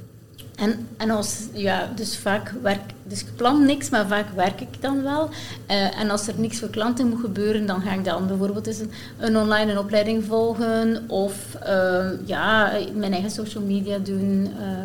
en, 0.57 0.87
en 0.97 1.09
als, 1.09 1.47
ja, 1.53 1.91
dus 1.95 2.17
vaak 2.17 2.53
werk, 2.61 2.93
dus 3.03 3.21
ik 3.21 3.35
plan 3.35 3.65
niks, 3.65 3.89
maar 3.89 4.07
vaak 4.07 4.29
werk 4.35 4.61
ik 4.61 4.81
dan 4.81 5.03
wel. 5.03 5.29
Uh, 5.69 5.99
en 5.99 6.09
als 6.09 6.27
er 6.27 6.33
niks 6.37 6.59
voor 6.59 6.69
klanten 6.69 7.09
moet 7.09 7.19
gebeuren, 7.19 7.65
dan 7.65 7.81
ga 7.81 7.93
ik 7.93 8.03
dan 8.03 8.27
bijvoorbeeld 8.27 8.67
eens 8.67 8.79
een, 8.79 8.91
een 9.17 9.37
online 9.37 9.71
een 9.71 9.77
opleiding 9.77 10.25
volgen 10.25 11.09
of 11.09 11.57
uh, 11.63 12.09
ja, 12.25 12.71
mijn 12.93 13.11
eigen 13.11 13.31
social 13.31 13.63
media 13.63 13.97
doen. 13.97 14.47
Uh, 14.59 14.77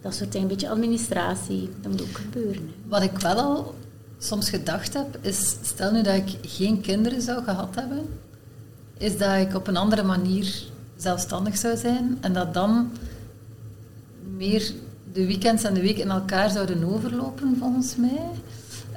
dat 0.00 0.14
soort 0.14 0.32
dingen, 0.32 0.48
een 0.48 0.54
beetje 0.54 0.70
administratie, 0.70 1.70
dat 1.80 1.90
moet 1.90 2.02
ook 2.02 2.18
gebeuren. 2.18 2.70
Wat 2.88 3.02
ik 3.02 3.18
wel 3.18 3.38
al 3.38 3.74
soms 4.18 4.50
gedacht 4.50 4.94
heb, 4.94 5.18
is 5.20 5.56
stel 5.62 5.92
nu 5.92 6.02
dat 6.02 6.14
ik 6.14 6.36
geen 6.42 6.80
kinderen 6.80 7.22
zou 7.22 7.44
gehad 7.44 7.74
hebben, 7.74 8.08
is 8.98 9.18
dat 9.18 9.36
ik 9.36 9.54
op 9.54 9.66
een 9.66 9.76
andere 9.76 10.02
manier 10.02 10.62
zelfstandig 10.96 11.56
zou 11.56 11.76
zijn 11.76 12.18
en 12.20 12.32
dat 12.32 12.54
dan 12.54 12.90
meer 14.36 14.72
de 15.12 15.26
weekends 15.26 15.64
en 15.64 15.74
de 15.74 15.80
week 15.80 15.98
in 15.98 16.10
elkaar 16.10 16.50
zouden 16.50 16.84
overlopen, 16.84 17.56
volgens 17.58 17.96
mij. 17.96 18.20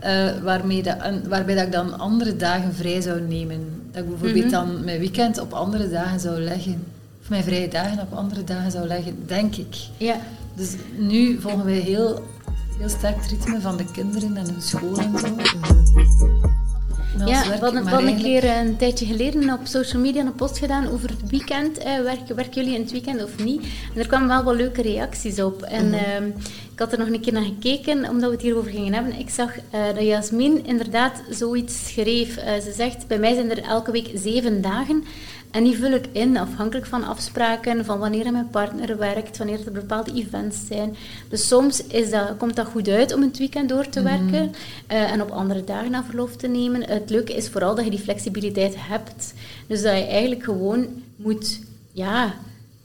Uh, 0.05 0.41
waarmee 0.41 0.84
dat, 0.84 0.98
en, 0.98 1.29
waarbij 1.29 1.55
dat 1.55 1.65
ik 1.65 1.72
dan 1.72 2.00
andere 2.00 2.36
dagen 2.36 2.74
vrij 2.74 3.01
zou 3.01 3.22
nemen. 3.22 3.67
Dat 3.91 4.03
ik 4.03 4.10
bijvoorbeeld 4.10 4.46
mm 4.46 4.53
-hmm. 4.53 4.74
dan 4.74 4.84
mijn 4.84 5.00
weekend 5.00 5.39
op 5.39 5.53
andere 5.53 5.89
dagen 5.89 6.20
zou 6.20 6.39
leggen. 6.39 6.84
Of 7.22 7.29
mijn 7.29 7.43
vrije 7.43 7.67
dagen 7.67 8.00
op 8.00 8.13
andere 8.13 8.43
dagen 8.43 8.72
zou 8.72 8.88
leggen, 8.88 9.17
denk 9.25 9.55
ik. 9.55 9.75
Ja. 9.98 10.15
Dus 10.55 10.75
nu 10.98 11.39
volgen 11.39 11.65
wij 11.65 11.79
heel, 11.79 12.24
heel 12.77 12.89
sterk 12.89 13.15
het 13.15 13.32
ritme 13.32 13.62
van 13.62 13.77
de 13.77 13.86
kinderen 13.91 14.38
en 14.38 14.46
hun 14.46 14.62
school 14.62 14.98
en 14.98 15.20
zo. 15.20 15.36
Ja, 17.17 17.43
we 17.43 17.58
hadden, 17.60 18.08
een 18.08 18.17
keer 18.17 18.43
een 18.58 18.77
tijdje 18.77 19.05
geleden 19.05 19.53
op 19.53 19.60
social 19.63 20.01
media 20.01 20.25
een 20.25 20.36
post 20.36 20.58
gedaan 20.58 20.88
over 20.89 21.10
het 21.10 21.29
weekend. 21.29 21.77
Eh, 21.77 22.00
werken, 22.00 22.36
werken 22.36 22.53
jullie 22.53 22.75
in 22.75 22.82
het 22.82 22.91
weekend 22.91 23.24
of 23.24 23.43
niet? 23.43 23.62
En 23.93 24.00
er 24.00 24.08
kwamen 24.08 24.27
wel 24.27 24.43
wel 24.43 24.55
leuke 24.55 24.82
reacties 24.82 25.41
op. 25.41 25.62
En 25.62 25.86
mm 25.86 25.93
-hmm. 25.93 26.34
Ik 26.74 26.80
had 26.80 26.92
er 26.92 26.98
nog 26.98 27.08
een 27.08 27.20
keer 27.20 27.34
naar 27.34 27.44
gekeken, 27.44 28.10
omdat 28.10 28.30
we 28.30 28.36
het 28.36 28.42
hierover 28.42 28.72
gingen 28.72 28.94
hebben. 28.94 29.20
Ik 29.20 29.30
zag 29.30 29.58
uh, 29.58 29.86
dat 29.96 30.03
Jasmin 30.03 30.65
inderdaad 30.65 31.22
zoiets 31.30 31.88
schreef. 31.88 32.38
Uh, 32.38 32.44
ze 32.44 32.74
zegt, 32.75 33.08
bij 33.08 33.20
mij 33.20 33.34
zijn 33.34 33.51
er 33.51 33.63
elke 33.63 33.92
week 33.92 34.12
zeven 34.15 34.62
dagen. 34.62 35.03
En 35.51 35.63
die 35.63 35.77
vul 35.77 35.92
ik 35.92 36.08
in, 36.12 36.38
afhankelijk 36.38 36.86
van 36.86 37.03
afspraken, 37.03 37.86
van 37.86 38.00
wanneer 38.00 38.32
mijn 38.32 38.50
partner 38.50 38.98
werkt, 38.98 39.38
wanneer 39.38 39.60
er 39.65 39.72
bepaalde 39.72 40.13
events 40.13 40.58
zijn. 40.68 40.96
Dus 41.30 41.48
soms 41.48 41.88
is 41.88 42.10
dat, 42.10 42.38
komt 42.38 42.56
dat 42.56 42.68
goed 42.68 42.88
uit 42.88 43.13
om 43.13 43.22
het 43.22 43.38
weekend 43.38 43.70
door 43.70 43.89
te 43.89 44.01
werken 44.01 44.25
mm 44.25 44.32
-hmm. 44.32 44.98
uh, 44.98 45.12
en 45.12 45.22
op 45.22 45.30
andere 45.30 45.63
dagen 45.63 45.92
naar 45.92 46.03
verlof 46.03 46.36
te 46.36 46.48
nemen. 46.48 46.84
Het 46.89 47.10
leuke 47.10 47.36
is 47.36 47.50
vooral 47.50 47.75
dat 47.75 47.84
je 47.84 47.92
die 47.92 48.00
flexibiliteit 48.00 48.75
hebt. 48.77 49.34
Dus 49.68 49.82
dat 49.82 49.98
je 49.98 50.06
eigenlijk 50.06 50.44
gewoon 50.44 50.88
moet, 51.15 51.60
ja, 51.92 52.34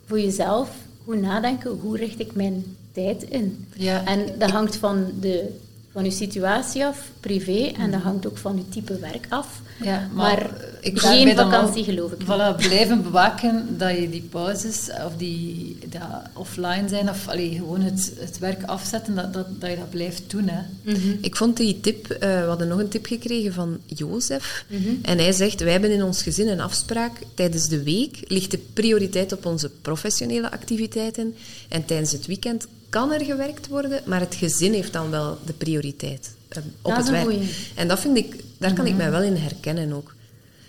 voor 0.07 0.21
jezelf 0.21 0.71
goed 1.05 1.21
nadenken, 1.21 1.71
hoe 1.71 1.97
richt 1.97 2.21
ik 2.21 2.35
mijn 2.35 2.77
tijd 3.03 3.23
in? 3.23 3.67
Ja. 3.75 4.05
En 4.05 4.27
dat 4.39 4.51
hangt 4.51 4.77
van 4.77 5.07
de 5.21 5.51
van 5.93 6.05
je 6.05 6.11
situatie 6.11 6.87
af, 6.87 7.11
privé, 7.21 7.73
en 7.79 7.91
dat 7.91 8.01
hangt 8.01 8.27
ook 8.27 8.39
van 8.39 8.57
je 8.57 8.69
type 8.69 8.99
werk 8.99 9.27
af. 9.29 9.61
Ja, 9.83 10.09
maar, 10.13 10.37
maar 10.37 10.65
ik 10.81 10.99
geen 10.99 11.37
vakantie, 11.37 11.85
geloof 11.85 12.13
ik. 12.13 12.23
Voilà, 12.23 12.57
blijven 12.57 13.03
bewaken 13.03 13.79
dat 13.79 13.97
je 13.99 14.11
die 14.11 14.27
pauzes, 14.31 14.89
of 15.07 15.13
die 15.17 15.79
dat 15.87 16.03
offline 16.33 16.89
zijn, 16.89 17.09
of 17.09 17.29
allee, 17.29 17.51
gewoon 17.51 17.81
het, 17.81 18.13
het 18.19 18.39
werk 18.39 18.63
afzetten, 18.63 19.15
dat, 19.15 19.33
dat, 19.33 19.61
dat 19.61 19.71
je 19.71 19.77
dat 19.77 19.91
blijft 19.91 20.23
doen. 20.27 20.49
Hè. 20.49 20.61
Mm 20.83 20.95
-hmm. 20.95 21.19
Ik 21.21 21.37
vond 21.37 21.57
die 21.57 21.81
tip, 21.81 22.13
uh, 22.13 22.19
we 22.19 22.45
hadden 22.47 22.69
nog 22.69 22.79
een 22.79 22.89
tip 22.89 23.07
gekregen 23.07 23.53
van 23.53 23.79
Jozef. 23.87 24.65
Mm 24.69 24.83
-hmm. 24.83 24.99
En 25.03 25.19
hij 25.19 25.33
zegt, 25.33 25.61
wij 25.61 25.73
hebben 25.73 25.91
in 25.91 26.03
ons 26.03 26.23
gezin 26.23 26.49
een 26.49 26.61
afspraak, 26.61 27.13
tijdens 27.35 27.69
de 27.69 27.83
week 27.83 28.19
ligt 28.27 28.51
de 28.51 28.61
prioriteit 28.73 29.33
op 29.33 29.47
onze 29.47 29.71
professionele 29.83 30.51
activiteiten. 30.51 31.35
En 31.69 31.85
tijdens 31.85 32.13
het 32.13 32.27
weekend 32.27 32.67
kan 32.89 33.13
er 33.13 33.25
gewerkt 33.25 33.69
worden, 33.69 34.03
maar 34.07 34.21
het 34.21 34.35
gezin 34.35 34.73
heeft 34.73 34.93
dan 34.93 35.11
wel 35.11 35.39
de 35.47 35.53
prioriteit 35.53 36.35
uh, 36.57 36.63
op 36.83 36.97
het 36.97 37.11
werk. 37.11 37.23
Goeie. 37.23 37.55
En 37.75 37.89
dat 37.89 38.01
vind 38.01 38.17
ik, 38.17 38.31
daar 38.59 38.73
kan 38.73 38.85
mm 38.85 38.85
-hmm. 38.85 38.87
ik 38.87 38.97
mij 38.97 39.11
wel 39.11 39.23
in 39.23 39.37
herkennen 39.37 39.93
ook. 39.93 40.15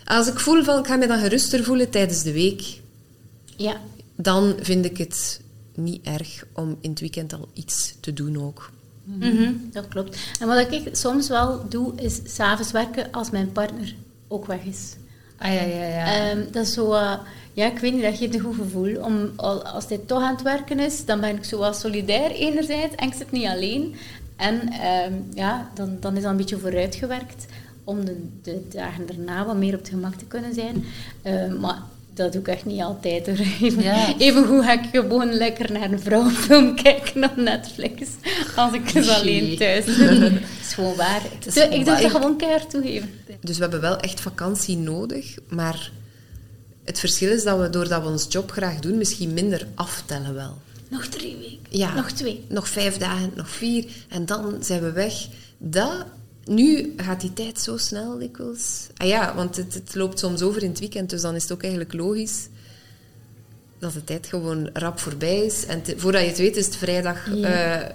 Als 0.06 0.28
ik 0.28 0.40
voel 0.40 0.64
van, 0.64 0.80
ik 0.80 0.88
ga 0.88 0.96
me 0.96 1.08
dan 1.08 1.20
geruster 1.20 1.64
voelen 1.64 1.90
tijdens 1.90 2.24
de 2.24 2.32
week, 2.32 2.80
ja. 3.56 3.82
dan 4.16 4.56
vind 4.62 4.86
ik 4.86 4.98
het 4.98 5.42
niet 5.76 6.06
erg 6.06 6.44
om 6.54 6.78
in 6.82 6.90
het 6.90 7.00
weekend 7.00 7.34
al 7.34 7.50
iets 7.54 7.96
te 8.00 8.14
doen 8.14 8.42
ook. 8.42 8.72
Mm 9.04 9.22
-hmm. 9.22 9.70
Dat 9.72 9.88
klopt. 9.88 10.18
En 10.40 10.48
wat 10.48 10.72
ik 10.72 10.90
soms 10.92 11.28
wel 11.28 11.70
doe, 11.70 11.94
is 11.96 12.20
s'avonds 12.26 12.72
werken 12.72 13.12
als 13.12 13.30
mijn 13.30 13.52
partner 13.52 13.96
ook 14.28 14.46
weg 14.46 14.64
is. 14.64 14.96
Ah 15.40 15.54
ja, 15.54 15.62
ja, 15.62 15.86
ja. 15.86 16.32
Um, 16.32 16.48
dat 16.52 16.66
is 16.66 16.74
zo... 16.74 16.94
Uh, 16.94 17.14
ja, 17.54 17.66
ik 17.66 17.80
weet 17.80 17.94
niet, 17.94 18.04
dat 18.04 18.18
geeft 18.18 18.34
een 18.34 18.40
goed 18.40 18.56
gevoel. 18.56 19.02
Om, 19.02 19.32
als 19.64 19.88
hij 19.88 19.98
toch 20.06 20.22
aan 20.24 20.34
het 20.34 20.42
werken 20.42 20.80
is, 20.80 21.06
dan 21.06 21.20
ben 21.20 21.36
ik 21.36 21.44
zo 21.44 21.60
wel 21.60 21.74
solidair 21.74 22.32
enerzijds 22.32 22.96
en 22.96 23.08
ik 23.08 23.14
zit 23.14 23.32
niet 23.32 23.48
alleen. 23.48 23.96
En 24.36 24.74
um, 25.06 25.28
ja, 25.34 25.70
dan, 25.74 25.98
dan 26.00 26.16
is 26.16 26.22
dat 26.22 26.32
een 26.32 26.38
beetje 26.38 26.58
vooruitgewerkt 26.58 27.46
om 27.84 28.06
de, 28.06 28.28
de 28.42 28.68
dagen 28.70 29.06
daarna 29.06 29.46
wat 29.46 29.56
meer 29.56 29.74
op 29.74 29.80
het 29.80 29.90
gemak 29.90 30.14
te 30.16 30.26
kunnen 30.26 30.54
zijn. 30.54 30.86
Uh, 31.24 31.60
maar 31.60 31.82
dat 32.20 32.32
doe 32.32 32.42
ik 32.42 32.48
echt 32.48 32.66
niet 32.66 32.82
altijd. 32.82 33.26
Hoor. 33.26 33.36
Even, 33.62 33.84
ja. 33.84 34.18
even 34.18 34.48
hoe 34.48 34.64
ga 34.64 34.72
ik 34.72 34.90
gewoon 34.92 35.34
lekker 35.34 35.72
naar 35.72 35.92
een 35.92 36.00
vrouwenfilm 36.00 36.76
kijken 36.84 37.24
op 37.24 37.36
Netflix 37.36 38.08
als 38.56 38.74
ik 38.74 38.94
dus 38.94 39.10
alleen 39.10 39.58
thuis 39.58 39.86
ben. 39.98 40.20
Dat 40.20 40.42
is 40.62 40.74
gewoon 40.74 40.96
waar. 40.96 41.22
Is 41.46 41.56
ik 41.56 41.72
doe 41.72 41.84
dat 41.84 42.12
gewoon 42.12 42.38
keihard 42.38 42.70
toegeven. 42.70 43.10
Dus 43.42 43.56
we 43.56 43.62
hebben 43.62 43.82
wel 43.82 43.98
echt 43.98 44.20
vakantie 44.20 44.78
nodig, 44.78 45.36
maar 45.50 45.92
het 46.84 47.00
verschil 47.00 47.32
is 47.32 47.44
dat 47.44 47.60
we, 47.60 47.70
doordat 47.70 48.02
we 48.02 48.10
ons 48.10 48.26
job 48.30 48.52
graag 48.52 48.80
doen, 48.80 48.98
misschien 48.98 49.34
minder 49.34 49.68
aftellen 49.76 50.34
wel. 50.34 50.58
Nog 50.90 51.08
drie 51.08 51.38
weken. 51.38 51.60
Ja, 51.70 51.94
nog 51.94 52.12
twee. 52.12 52.46
Nog 52.48 52.70
vijf 52.70 52.98
dagen, 52.98 53.32
nog 53.36 53.50
vier. 53.50 53.86
En 54.10 54.26
dan 54.26 54.58
zijn 54.62 54.82
we 54.82 54.92
weg. 54.92 55.28
Dat, 55.58 56.06
nu 56.46 56.94
gaat 56.98 57.22
die 57.22 57.34
tijd 57.34 57.60
zo 57.60 57.78
snel 57.78 58.18
dikwijls. 58.18 58.88
Ah 58.98 59.08
ja, 59.08 59.36
want 59.36 59.56
het, 59.56 59.74
het, 59.74 59.96
loopt 59.96 60.20
soms 60.20 60.42
over 60.42 60.64
in 60.64 60.70
het 60.70 60.80
weekend, 60.80 61.10
dus 61.10 61.22
dan 61.22 61.36
is 61.36 61.44
het 61.44 61.52
ook 61.52 61.62
eigenlijk 61.62 61.94
logisch 61.94 62.48
dat 63.80 63.94
de 63.94 64.04
tijd 64.04 64.28
gewoon 64.28 64.70
rap 64.74 65.00
voorbij 65.00 65.46
is. 65.46 65.66
En 65.66 65.82
te, 65.82 65.94
voordat 65.98 66.22
je 66.22 66.28
het 66.28 66.38
weet 66.38 66.56
is 66.56 66.66
het 66.66 66.76
vrijdag... 66.76 67.36
Ja. 67.36 67.82
Uh, 67.82 67.90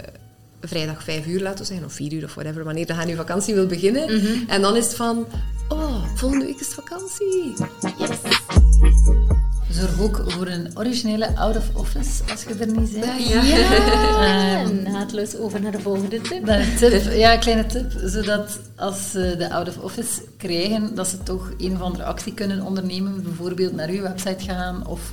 vrijdag 0.61 1.03
vijf 1.03 1.27
uur, 1.27 1.41
laten 1.41 1.59
we 1.59 1.65
zeggen, 1.65 1.87
of 1.87 1.93
vier 1.93 2.13
uur 2.13 2.25
of 2.25 2.35
whatever, 2.35 2.65
wanneer 2.65 2.87
dan 2.87 3.09
je 3.09 3.17
vakantie 3.17 3.55
wil 3.55 3.67
beginnen. 3.67 4.13
Mm 4.13 4.21
-hmm. 4.21 4.45
En 4.49 4.63
dan 4.63 4.77
is 4.77 4.85
het 4.85 4.95
van, 4.95 5.27
oh, 5.69 6.05
volgende 6.15 6.45
week 6.45 6.61
is 6.61 6.67
het 6.67 6.75
vakantie. 6.75 7.53
Yes. 7.99 9.43
Zorg 9.71 10.01
ook 10.01 10.25
voor 10.27 10.47
een 10.47 10.71
originele 10.75 11.37
out-of-office, 11.37 12.23
als 12.31 12.43
je 12.43 12.55
er 12.55 12.67
niet 12.67 13.01
bent. 13.01 13.29
Ja, 13.29 13.43
ja. 13.43 14.63
um, 14.63 14.83
naadloos 14.83 15.37
over 15.37 15.61
naar 15.61 15.73
de 15.73 15.81
volgende 15.81 16.21
tip. 16.21 16.47
tip. 16.79 17.13
Ja, 17.13 17.33
een 17.33 17.41
kleine 17.41 17.67
tip. 17.67 17.93
Zodat 18.05 18.59
als 18.77 19.11
ze 19.11 19.35
de 19.39 19.51
out-of-office 19.51 20.23
krijgen, 20.37 20.95
dat 20.95 21.09
ze 21.09 21.23
toch 21.23 21.53
een 21.59 21.75
of 21.75 21.81
andere 21.81 22.05
actie 22.05 22.35
kunnen 22.35 22.63
ondernemen. 22.63 23.23
Bijvoorbeeld 23.23 23.73
naar 23.73 23.89
uw 23.89 24.03
website 24.03 24.45
gaan 24.45 24.87
of 24.87 25.13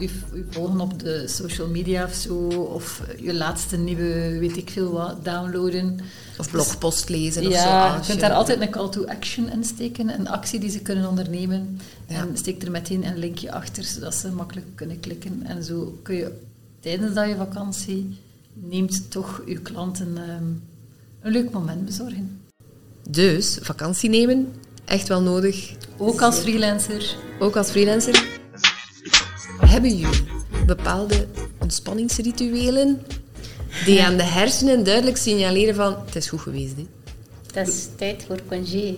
u, 0.00 0.10
u 0.34 0.46
volgen 0.50 0.80
op 0.80 0.98
de 0.98 1.28
social 1.28 1.68
media 1.68 2.04
of 2.04 2.14
zo. 2.14 2.34
Of 2.48 3.02
je 3.18 3.34
laatste 3.34 3.76
nieuwe, 3.76 4.38
weet 4.38 4.56
ik 4.56 4.70
veel 4.70 4.92
wat, 4.92 5.24
downloaden. 5.24 6.00
Of 6.38 6.50
blogpost 6.50 7.08
lezen 7.08 7.42
ja, 7.42 7.48
of 7.48 7.54
zo. 7.54 7.60
Ja, 7.60 7.96
je 7.96 8.06
kunt 8.06 8.20
daar 8.20 8.32
altijd 8.32 8.60
een 8.60 8.70
call 8.70 8.88
to 8.88 9.04
action 9.04 9.50
in 9.50 9.64
steken. 9.64 10.08
Een 10.18 10.28
actie 10.28 10.60
die 10.60 10.70
ze 10.70 10.80
kunnen 10.80 11.08
ondernemen. 11.08 11.80
Ja. 12.08 12.16
En 12.16 12.36
steek 12.36 12.62
er 12.62 12.70
meteen 12.70 13.06
een 13.06 13.18
linkje 13.18 13.52
achter, 13.52 13.84
zodat 13.84 14.14
ze 14.14 14.30
makkelijk 14.30 14.66
kunnen 14.74 15.00
klikken. 15.00 15.42
En 15.46 15.64
zo 15.64 15.98
kun 16.02 16.14
je 16.14 16.32
tijdens 16.80 17.14
dat 17.14 17.28
je 17.28 17.36
vakantie 17.36 18.18
neemt 18.52 19.10
toch 19.10 19.42
je 19.46 19.58
klanten 19.58 20.16
um, 20.18 20.62
een 21.20 21.32
leuk 21.32 21.50
moment 21.50 21.84
bezorgen. 21.84 22.40
Dus, 23.08 23.58
vakantie 23.60 24.10
nemen, 24.10 24.52
echt 24.84 25.08
wel 25.08 25.22
nodig. 25.22 25.72
Ook 25.96 26.22
als 26.22 26.38
freelancer. 26.38 27.16
Ook 27.38 27.56
als 27.56 27.70
freelancer. 27.70 28.29
Hebben 29.66 29.96
jullie 29.96 30.24
bepaalde 30.66 31.26
ontspanningsrituelen 31.58 33.02
die 33.84 34.02
aan 34.02 34.16
de 34.16 34.22
hersenen 34.22 34.84
duidelijk 34.84 35.16
signaleren 35.16 35.74
van 35.74 35.96
het 36.04 36.16
is 36.16 36.28
goed 36.28 36.40
geweest? 36.40 36.76
Hè? 36.76 36.86
Dat 37.52 37.68
is 37.68 37.88
tijd 37.96 38.24
voor 38.26 38.38
congé. 38.48 38.94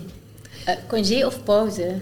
Uh, 0.67 0.75
congé 0.87 1.25
of 1.25 1.43
pauze. 1.43 1.95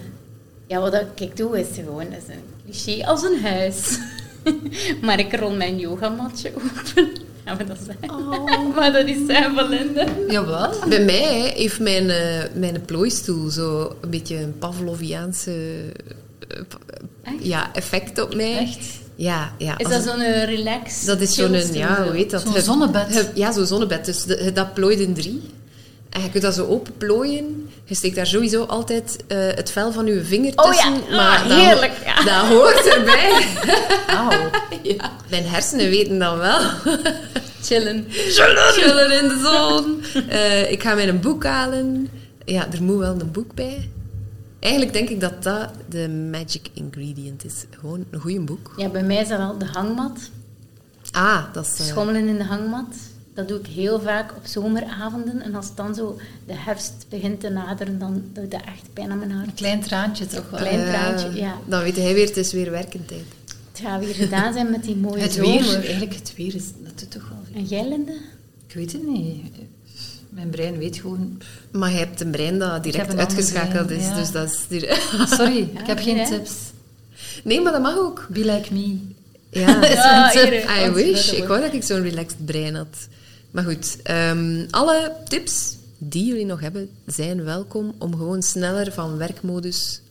Ja, 0.68 0.80
wat 0.80 1.06
ik 1.16 1.38
doe 1.38 1.60
is 1.60 1.68
gewoon 1.76 2.12
is 2.12 2.24
een 2.28 2.44
cliché 2.66 3.06
als 3.06 3.24
een 3.24 3.42
huis. 3.42 4.00
maar 5.06 5.20
ik 5.20 5.36
rol 5.36 5.56
mijn 5.56 5.80
yogamatje 5.80 6.52
open. 6.56 7.10
Ja, 7.46 7.54
maar 7.54 7.66
dat 7.66 7.78
is, 7.78 8.10
oh. 8.10 8.76
maar 8.76 8.92
dat 8.92 9.08
is 9.08 9.26
Belinda. 9.56 10.06
Jawel. 10.30 10.74
Bij 10.90 11.06
mij 11.06 11.54
heeft 11.56 11.80
mijn, 11.80 12.04
uh, 12.04 12.44
mijn 12.54 12.82
plooistoel 12.86 13.50
zo 13.50 13.96
een 14.02 14.10
beetje 14.10 14.38
een 14.38 14.58
Pavloviaanse 14.58 15.82
ja, 17.40 17.70
effect 17.74 18.22
op 18.22 18.36
mij. 18.36 18.58
Echt? 18.58 18.80
Ja, 19.16 19.52
ja. 19.58 19.78
Is 19.78 19.88
dat 19.88 20.04
zo'n 20.04 20.44
relax? 20.46 21.06
dat 21.06 21.20
is 21.22 21.34
zo'n, 21.36 21.74
ja, 21.74 22.04
hoe 22.04 22.16
heet 22.16 22.32
dat? 22.32 22.42
Zo'n 22.42 22.62
zonnebed. 22.62 23.14
je- 23.14 23.30
ja, 23.34 23.52
zo'n 23.52 23.66
zonnebed. 23.66 24.06
Dus 24.06 24.24
de- 24.24 24.52
dat 24.54 24.74
plooit 24.74 25.00
in 25.00 25.14
drie. 25.14 25.42
En 26.10 26.22
je 26.22 26.30
kunt 26.30 26.44
dat 26.44 26.54
zo 26.54 26.66
open 26.66 26.98
plooien. 26.98 27.70
Je 27.86 27.96
steekt 27.96 28.16
daar 28.16 28.28
sowieso 28.28 28.64
altijd 28.64 29.18
eh, 29.28 29.38
het 29.38 29.72
vel 29.72 29.92
van 29.92 30.06
je 30.06 30.24
vinger 30.24 30.52
Oh 30.56 30.66
tussen. 30.70 30.94
ja, 31.10 31.16
maar 31.16 31.38
ah, 31.40 31.48
dat, 31.50 31.58
heerlijk, 31.58 31.92
ja. 32.06 32.24
dat 32.24 32.48
hoort 32.48 32.86
erbij. 32.88 33.46
Auw. 34.18 34.50
ja. 34.98 35.12
Mijn 35.30 35.46
hersenen 35.46 35.90
weten 35.90 36.20
dat 36.20 36.38
wel. 36.38 36.60
Chillen. 37.64 38.06
Chillen 38.10 39.22
in 39.22 39.28
de 39.28 39.40
zon. 39.44 40.04
Eh, 40.30 40.72
ik 40.72 40.82
ga 40.84 40.94
mijn 40.96 41.20
boek 41.20 41.44
halen. 41.46 42.10
Ja, 42.46 42.68
er 42.72 42.84
moet 42.84 42.98
wel 43.00 43.16
een 43.20 43.32
boek 43.32 43.54
bij. 43.56 43.90
Eigenlijk 44.62 44.94
denk 44.94 45.10
ik 45.10 45.20
dat 45.20 45.44
dat 45.44 45.70
de 45.90 46.10
magic 46.10 46.70
ingredient 46.74 47.46
is. 47.46 47.54
Gewoon 47.70 48.06
een 48.10 48.20
goede 48.20 48.40
boek. 48.40 48.74
Ja, 48.78 48.90
bij 48.90 49.04
mij 49.04 49.22
is 49.22 49.28
dat 49.28 49.38
wel 49.38 49.58
de 49.58 49.66
hangmat. 49.66 50.20
Ah, 51.12 51.54
dat 51.54 51.66
is... 51.66 51.80
eh, 51.80 51.86
Schommelen 51.86 52.28
in 52.28 52.38
de 52.38 52.44
hangmat. 52.44 52.96
Dat 53.34 53.48
doe 53.48 53.60
ik 53.60 53.66
heel 53.66 54.00
vaak 54.02 54.32
op 54.38 54.46
zomeravonden. 54.46 55.42
En 55.42 55.56
als 55.56 55.66
het 55.68 55.78
dan 55.78 55.96
zo 55.96 56.20
de 56.48 56.54
herfst 56.56 57.06
begint 57.10 57.40
te 57.40 57.50
naderen, 57.50 58.00
dan 58.00 58.24
doet 58.34 58.52
dat 58.52 58.62
echt 58.66 58.94
pijn 58.94 59.12
aan 59.12 59.18
mijn 59.20 59.32
hart. 59.32 59.48
Een 59.48 59.54
klein 59.54 59.80
traantje 59.82 60.26
toch 60.26 60.50
wel. 60.50 60.60
Klein 60.60 60.80
eh, 60.80 60.90
traantje, 60.90 61.34
ja. 61.42 61.58
Dan 61.66 61.82
weet 61.84 61.96
hij 61.96 62.14
weer, 62.14 62.28
het 62.28 62.38
is 62.38 62.54
weer 62.54 62.72
werkentijd. 62.72 63.24
Het 63.72 63.82
gaat 63.82 64.00
weer 64.06 64.14
gedaan 64.14 64.54
zijn 64.54 64.72
met 64.72 64.84
die 64.84 64.96
mooie 64.96 65.22
Het 65.22 65.32
zomer. 65.34 65.62
weer, 65.62 65.74
eigenlijk 65.76 66.14
het 66.14 66.34
weer, 66.36 66.56
is, 66.56 66.64
dat 66.84 67.00
doet 67.00 67.12
toch 67.12 67.30
wel 67.30 67.40
veel. 67.46 67.56
En 67.56 67.64
jij, 67.68 67.88
Linde? 67.90 68.18
Ik 68.68 68.74
weet 68.76 68.92
het 68.92 69.04
niet. 69.08 69.44
Mijn 70.32 70.50
brein 70.50 70.78
weet 70.78 70.98
gewoon... 70.98 71.42
Maar 71.72 71.92
je 71.92 71.98
hebt 71.98 72.22
een 72.22 72.32
brein 72.32 72.60
dat 72.60 72.84
direct 72.84 73.16
uitgeschakeld 73.16 73.86
brein, 73.86 74.02
is. 74.02 74.08
ja. 74.08 74.16
Dus 74.16 74.32
dat 74.32 74.48
is... 74.70 74.90
Sorry, 75.38 75.58
ik 75.82 75.88
heb 75.88 75.96
nee, 75.96 76.06
geen 76.06 76.18
hè? 76.18 76.26
tips. 76.30 76.52
Nee, 77.44 77.62
maar 77.62 77.72
dat 77.72 77.82
mag 77.82 77.98
ook. 77.98 78.28
Be 78.30 78.46
like 78.46 78.74
me. 78.74 78.98
Ja. 79.50 79.82
Ja, 79.94 80.30
tip. 80.30 80.50
hier, 80.50 80.86
I 80.88 80.92
wish. 80.92 81.32
Ik 81.32 81.48
wou 81.48 81.62
dat 81.62 81.74
ik 81.74 81.84
zo'n 81.84 82.02
relaxed 82.02 82.46
brein 82.46 82.76
had. 82.76 83.08
Maar 83.52 83.64
goed, 83.64 83.98
ehm, 84.04 84.66
alle 84.70 85.16
tips 85.28 85.76
die 85.98 86.26
jullie 86.26 86.46
nog 86.46 86.60
hebben, 86.60 86.90
zijn 87.06 87.44
welkom 87.44 87.94
om 87.98 88.16
gewoon 88.16 88.42
sneller 88.42 88.94
van 88.94 89.18
werkmodus 89.18 90.02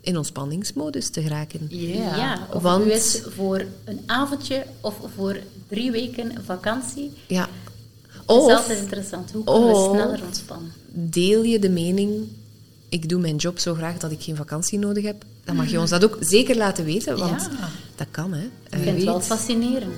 in 0.00 0.16
ontspanningsmodus 0.16 1.08
te 1.10 1.22
geraken. 1.22 1.66
Ja. 1.68 2.16
Ja, 2.16 2.46
of 2.52 2.62
Want- 2.62 2.86
u 2.86 2.92
is 2.92 3.22
voor 3.36 3.64
een 3.84 4.00
avondje 4.06 4.64
of 4.80 4.94
voor 5.16 5.36
drie 5.68 5.90
weken 5.90 6.32
vakantie. 6.44 7.10
Ja. 7.26 7.48
Dat 8.26 8.36
is 8.36 8.42
Of 8.44 8.50
altijd 8.52 8.78
interessant. 8.78 9.30
Hoe 9.32 9.44
kunnen 9.44 9.68
we 9.68 9.88
sneller 9.92 10.20
ontspannen? 10.26 10.72
deel 10.96 11.42
je 11.42 11.58
de 11.58 11.68
mening, 11.70 12.12
ik 12.88 13.08
doe 13.08 13.20
mijn 13.20 13.36
job 13.36 13.58
zo 13.58 13.74
graag 13.74 13.98
dat 13.98 14.10
ik 14.10 14.22
geen 14.22 14.36
vakantie 14.36 14.78
nodig 14.78 15.04
heb. 15.04 15.24
Dan 15.44 15.56
mag 15.56 15.70
je 15.70 15.80
ons 15.80 15.90
dat 15.90 16.04
ook 16.04 16.16
zeker 16.20 16.56
laten 16.56 16.84
weten, 16.84 17.18
want 17.18 17.48
Ja. 17.60 17.68
dat 17.96 18.06
kan, 18.10 18.32
hè. 18.32 18.42
Ik 18.44 18.50
vind 18.82 18.96
het 18.96 19.04
wel 19.04 19.20
fascinerend. 19.20 19.94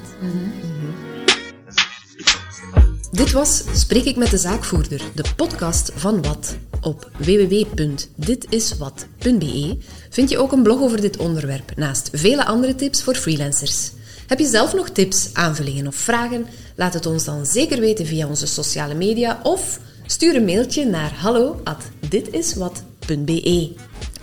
Dit 3.10 3.32
was 3.32 3.62
Spreek 3.72 4.04
ik 4.04 4.16
met 4.16 4.30
de 4.30 4.38
zaakvoerder, 4.38 5.00
de 5.14 5.24
podcast 5.36 5.90
van 5.94 6.22
Wat. 6.22 6.56
Op 6.80 7.10
www.ditiswat.be 7.18 9.78
vind 10.10 10.30
je 10.30 10.38
ook 10.38 10.52
een 10.52 10.62
blog 10.62 10.80
over 10.80 11.00
dit 11.00 11.16
onderwerp, 11.16 11.72
naast 11.76 12.08
vele 12.12 12.44
andere 12.44 12.74
tips 12.74 13.02
voor 13.02 13.14
freelancers. 13.14 13.90
Heb 14.26 14.38
je 14.38 14.46
zelf 14.46 14.74
nog 14.74 14.88
tips, 14.88 15.30
aanvullingen 15.32 15.86
of 15.86 15.94
vragen? 15.94 16.46
Laat 16.76 16.94
het 16.94 17.06
ons 17.06 17.24
dan 17.24 17.46
zeker 17.46 17.80
weten 17.80 18.06
via 18.06 18.28
onze 18.28 18.46
sociale 18.46 18.94
media 18.94 19.40
of 19.42 19.80
stuur 20.06 20.36
een 20.36 20.44
mailtje 20.44 20.86
naar 20.86 21.14
hallo@ditiswat.be. 21.14 23.74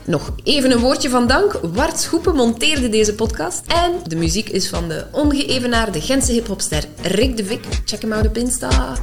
Nog 0.06 0.34
even 0.44 0.72
een 0.72 0.80
woordje 0.80 1.10
van 1.10 1.28
dank. 1.28 1.60
Wart 1.62 2.00
Schoepen 2.00 2.36
monteerde 2.36 2.90
deze 2.90 3.16
podcast. 3.16 3.66
En 3.68 3.92
de 4.08 4.16
muziek 4.16 4.50
is 4.50 4.70
van 4.70 4.88
de 4.88 5.06
ongeëvenaarde 5.12 6.02
Gentse 6.02 6.32
hiphopster 6.32 6.84
Rick 7.02 7.38
de 7.38 7.46
Vic. 7.46 7.66
Check 7.86 8.02
hem 8.02 8.14
out 8.14 8.28
op 8.28 8.38
Insta. 8.38 8.98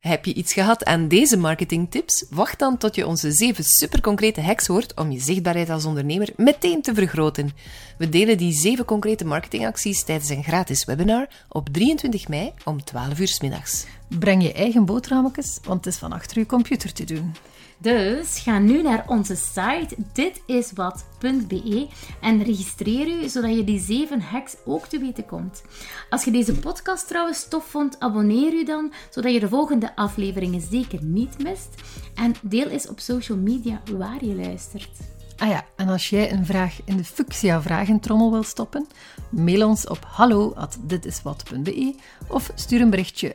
Heb 0.00 0.24
je 0.24 0.34
iets 0.34 0.52
gehad 0.52 0.84
aan 0.84 1.08
deze 1.08 1.36
marketingtips? 1.36 2.26
Wacht 2.30 2.58
dan 2.58 2.78
tot 2.78 2.94
je 2.94 3.06
onze 3.06 3.32
zeven 3.32 3.64
superconcrete 3.64 4.40
hacks 4.40 4.66
hoort 4.66 4.94
om 4.94 5.10
je 5.10 5.20
zichtbaarheid 5.20 5.70
als 5.70 5.84
ondernemer 5.84 6.28
meteen 6.36 6.82
te 6.82 6.94
vergroten. 6.94 7.50
We 7.98 8.08
delen 8.08 8.38
die 8.38 8.52
zeven 8.52 8.84
concrete 8.84 9.24
marketingacties 9.24 10.04
tijdens 10.04 10.28
een 10.28 10.42
gratis 10.42 10.84
webinar 10.84 11.28
op 11.48 11.68
23 11.68 12.28
mei 12.28 12.52
om 12.64 12.84
12 12.84 13.18
uur 13.18 13.28
's 13.28 13.40
middags. 13.40 13.86
Breng 14.08 14.42
je 14.42 14.52
eigen 14.52 14.84
boterhammetjes, 14.84 15.58
want 15.62 15.84
het 15.84 15.94
is 15.94 16.00
van 16.00 16.12
achter 16.12 16.38
je 16.38 16.46
computer 16.46 16.92
te 16.92 17.04
doen. 17.04 17.34
Dus 17.80 18.38
ga 18.38 18.58
nu 18.58 18.82
naar 18.82 19.04
onze 19.06 19.36
site 19.36 19.96
ditiswat.be 20.12 21.88
en 22.20 22.42
registreer 22.42 23.08
u 23.08 23.28
zodat 23.28 23.56
je 23.56 23.64
die 23.64 23.80
zeven 23.80 24.20
hacks 24.20 24.56
ook 24.64 24.86
te 24.86 24.98
weten 24.98 25.26
komt. 25.26 25.62
Als 26.10 26.24
je 26.24 26.30
deze 26.30 26.54
podcast 26.54 27.08
trouwens 27.08 27.48
tof 27.48 27.64
vond, 27.64 28.00
abonneer 28.00 28.52
u 28.52 28.64
dan 28.64 28.92
zodat 29.10 29.32
je 29.32 29.40
de 29.40 29.48
volgende 29.48 29.96
afleveringen 29.96 30.60
zeker 30.60 31.02
niet 31.02 31.42
mist. 31.42 31.68
En 32.14 32.34
deel 32.42 32.66
eens 32.66 32.88
op 32.88 33.00
social 33.00 33.38
media 33.38 33.80
waar 33.96 34.24
je 34.24 34.34
luistert. 34.34 34.98
Ah 35.36 35.48
ja, 35.48 35.64
en 35.76 35.88
als 35.88 36.10
jij 36.10 36.32
een 36.32 36.46
vraag 36.46 36.80
in 36.84 36.96
de 36.96 37.04
Fuchsia 37.04 37.62
vragentrommel 37.62 38.30
wil 38.30 38.42
stoppen, 38.42 38.86
mail 39.30 39.68
ons 39.68 39.88
op 39.88 40.04
hallo@ditiswat.be 40.06 41.94
of 42.28 42.50
stuur 42.54 42.80
een 42.80 42.90
berichtje 42.90 43.34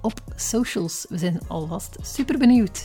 op 0.00 0.20
socials. 0.34 1.06
We 1.08 1.18
zijn 1.18 1.40
alvast 1.48 1.96
super 2.02 2.38
benieuwd. 2.38 2.84